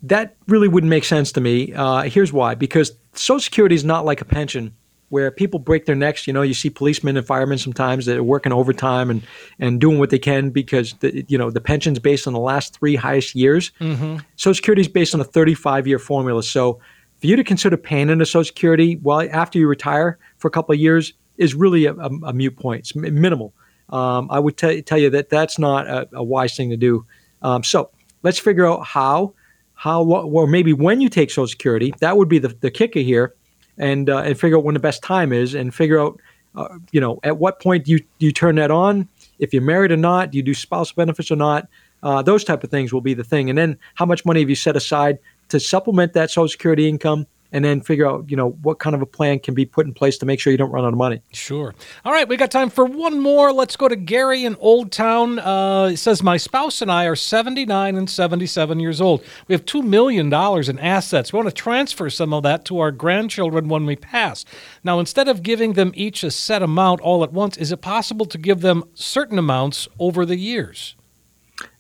[0.03, 1.73] that really wouldn't make sense to me.
[1.73, 4.75] Uh, here's why: because Social Security is not like a pension
[5.09, 6.27] where people break their necks.
[6.27, 9.23] You know, you see policemen and firemen sometimes that are working overtime and,
[9.59, 12.79] and doing what they can because the, you know the pension's based on the last
[12.79, 13.73] three highest years.
[13.81, 14.19] Mm-hmm.
[14.37, 16.43] Social Security is based on a 35 year formula.
[16.43, 16.75] So
[17.23, 20.75] for you to consider paying into Social Security well after you retire for a couple
[20.75, 22.81] of years is really a, a, a mute point.
[22.81, 23.55] It's minimal.
[23.89, 27.07] Um, I would t- tell you that that's not a, a wise thing to do.
[27.47, 27.91] Um, so
[28.25, 29.33] let's figure out how,
[29.75, 31.95] how, or maybe when you take Social Security.
[32.01, 33.35] That would be the, the kicker here,
[33.79, 36.19] and uh, and figure out when the best time is, and figure out,
[36.57, 39.09] uh, you know, at what point do you do you turn that on?
[39.39, 41.69] If you're married or not, do you do spousal benefits or not?
[42.03, 43.49] Uh, those type of things will be the thing.
[43.49, 45.19] And then how much money have you set aside
[45.51, 47.27] to supplement that Social Security income?
[47.57, 49.95] And then figure out, you know, what kind of a plan can be put in
[49.95, 51.23] place to make sure you don't run out of money.
[51.33, 51.75] Sure.
[52.05, 53.51] All right, we got time for one more.
[53.51, 55.39] Let's go to Gary in Old Town.
[55.39, 59.25] Uh, it says, My spouse and I are 79 and 77 years old.
[59.49, 61.33] We have $2 million in assets.
[61.33, 64.45] We want to transfer some of that to our grandchildren when we pass.
[64.85, 68.27] Now, instead of giving them each a set amount all at once, is it possible
[68.27, 70.95] to give them certain amounts over the years?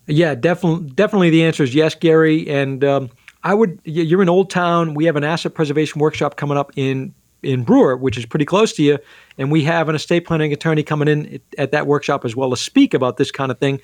[0.07, 0.89] Yeah, definitely.
[0.95, 2.49] Definitely, the answer is yes, Gary.
[2.49, 3.11] And um,
[3.47, 3.81] I would.
[3.85, 4.95] You're in Old Town.
[4.95, 8.73] We have an asset preservation workshop coming up in in Brewer, which is pretty close
[8.73, 8.99] to you,
[9.39, 12.57] and we have an estate planning attorney coming in at that workshop as well to
[12.57, 13.81] speak about this kind of thing.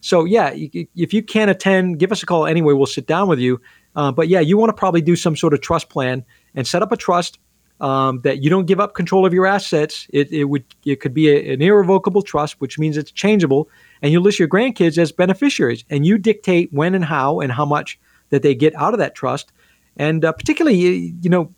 [0.00, 2.72] So yeah, if you can't attend, give us a call anyway.
[2.72, 3.60] We'll sit down with you.
[3.94, 6.80] Uh, but yeah, you want to probably do some sort of trust plan and set
[6.80, 7.38] up a trust
[7.82, 10.06] um, that you don't give up control of your assets.
[10.08, 13.68] It, it would it could be a, an irrevocable trust, which means it's changeable,
[14.00, 17.66] and you list your grandkids as beneficiaries, and you dictate when and how and how
[17.66, 17.98] much
[18.32, 19.52] that they get out of that trust.
[19.96, 21.52] And uh, particularly, you know,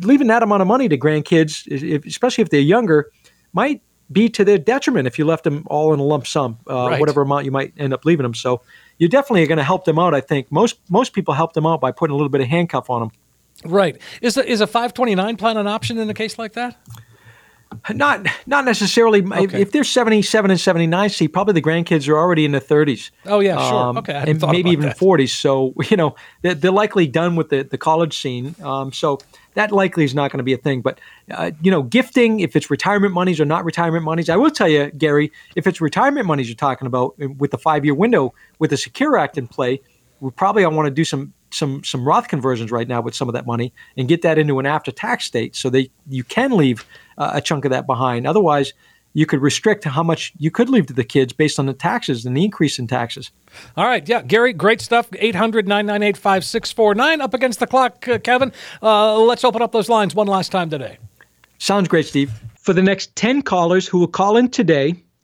[0.00, 3.10] leaving that amount of money to grandkids, if, especially if they're younger,
[3.52, 3.82] might
[4.12, 7.00] be to their detriment if you left them all in a lump sum, uh, right.
[7.00, 8.34] whatever amount you might end up leaving them.
[8.34, 8.62] So
[8.98, 10.14] you definitely are going to help them out.
[10.14, 12.88] I think most most people help them out by putting a little bit of handcuff
[12.88, 13.10] on them.
[13.64, 14.00] Right.
[14.22, 16.76] Is a, is a 529 plan an option in a case like that?
[17.92, 19.22] Not not necessarily.
[19.22, 19.44] Okay.
[19.44, 23.10] If, if, they're 77 and 79, see, probably the grandkids are already in their 30s.
[23.26, 23.74] Oh, yeah, sure.
[23.74, 24.24] Um, okay.
[24.26, 24.98] and maybe even that.
[24.98, 25.30] 40s.
[25.30, 28.54] So, you know, they're, they're, likely done with the, the college scene.
[28.62, 29.18] Um, so
[29.54, 30.80] that likely is not going to be a thing.
[30.80, 31.00] But,
[31.30, 34.68] uh, you know, gifting, if it's retirement monies or not retirement monies, I will tell
[34.68, 38.34] you, Gary, if it's retirement monies you're talking about uh, with the five year window
[38.58, 39.80] with the Secure Act in play,
[40.20, 43.28] we probably I want to do some some some Roth conversions right now with some
[43.28, 46.56] of that money and get that into an after tax state so that you can
[46.56, 46.84] leave
[47.18, 48.26] uh, a chunk of that behind.
[48.26, 48.72] Otherwise,
[49.16, 52.26] you could restrict how much you could leave to the kids based on the taxes
[52.26, 53.30] and the increase in taxes.
[53.74, 54.06] All right.
[54.06, 54.20] Yeah.
[54.20, 55.08] Gary, great stuff.
[55.18, 57.20] 800 998 5649.
[57.22, 58.52] Up against the clock, uh, Kevin.
[58.82, 60.98] Uh, let's open up those lines one last time today.
[61.56, 62.30] Sounds great, Steve.
[62.60, 65.02] For the next 10 callers who will call in today,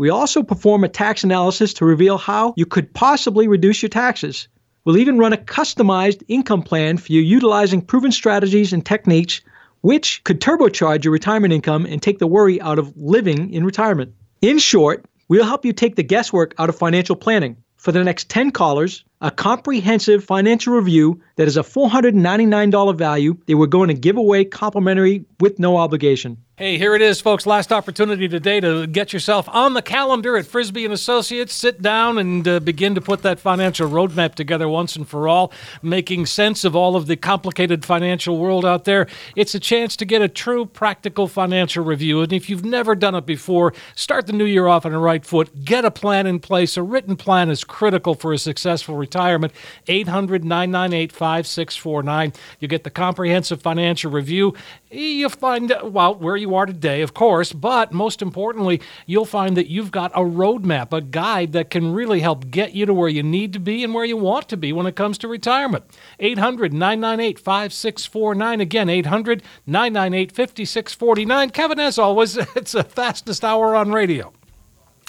[0.00, 4.48] We also perform a tax analysis to reveal how you could possibly reduce your taxes.
[4.82, 9.42] We'll even run a customized income plan for you utilizing proven strategies and techniques
[9.82, 14.14] which could turbocharge your retirement income and take the worry out of living in retirement.
[14.40, 17.58] In short, we'll help you take the guesswork out of financial planning.
[17.76, 23.56] For the next 10 callers, a comprehensive financial review that is a $499 value that
[23.56, 26.38] we're going to give away complimentary with no obligation.
[26.56, 27.46] Hey, here it is, folks.
[27.46, 31.54] Last opportunity today to get yourself on the calendar at Frisby and Associates.
[31.54, 35.52] Sit down and uh, begin to put that financial roadmap together once and for all,
[35.82, 39.06] making sense of all of the complicated financial world out there.
[39.36, 42.20] It's a chance to get a true practical financial review.
[42.20, 45.24] And if you've never done it before, start the new year off on the right
[45.24, 45.64] foot.
[45.64, 46.76] Get a plan in place.
[46.76, 49.52] A written plan is critical for a successful retirement retirement.
[49.88, 52.32] 800 998 5649.
[52.60, 54.54] You get the comprehensive financial review.
[54.90, 59.68] You'll find, well, where you are today, of course, but most importantly, you'll find that
[59.68, 63.22] you've got a roadmap, a guide that can really help get you to where you
[63.22, 65.84] need to be and where you want to be when it comes to retirement.
[66.20, 68.60] 800 998 5649.
[68.60, 71.50] Again, 800 998 5649.
[71.50, 74.32] Kevin, as always, it's the fastest hour on radio.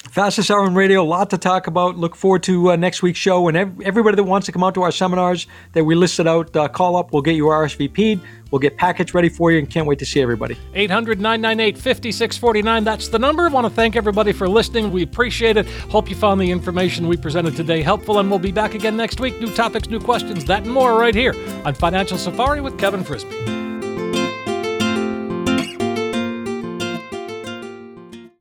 [0.10, 1.95] Fastest hour on radio, a lot to talk about.
[1.95, 3.47] Look forward to uh, next week's show.
[3.47, 6.54] And ev- everybody that wants to come out to our seminars that we listed out,
[6.56, 7.14] uh, call up.
[7.14, 8.20] We'll get you RSVP'd.
[8.52, 10.58] We'll get packets ready for you and can't wait to see everybody.
[10.74, 12.84] 800 998 5649.
[12.84, 13.45] That's the number.
[13.45, 14.91] I want to thank everybody for listening.
[14.91, 15.66] We appreciate it.
[15.89, 19.22] Hope you found the information we presented today helpful, and we'll be back again next
[19.22, 19.39] week.
[19.39, 21.34] New topics, new questions, that and more right here
[21.64, 23.70] on Financial Safari with Kevin Frisby.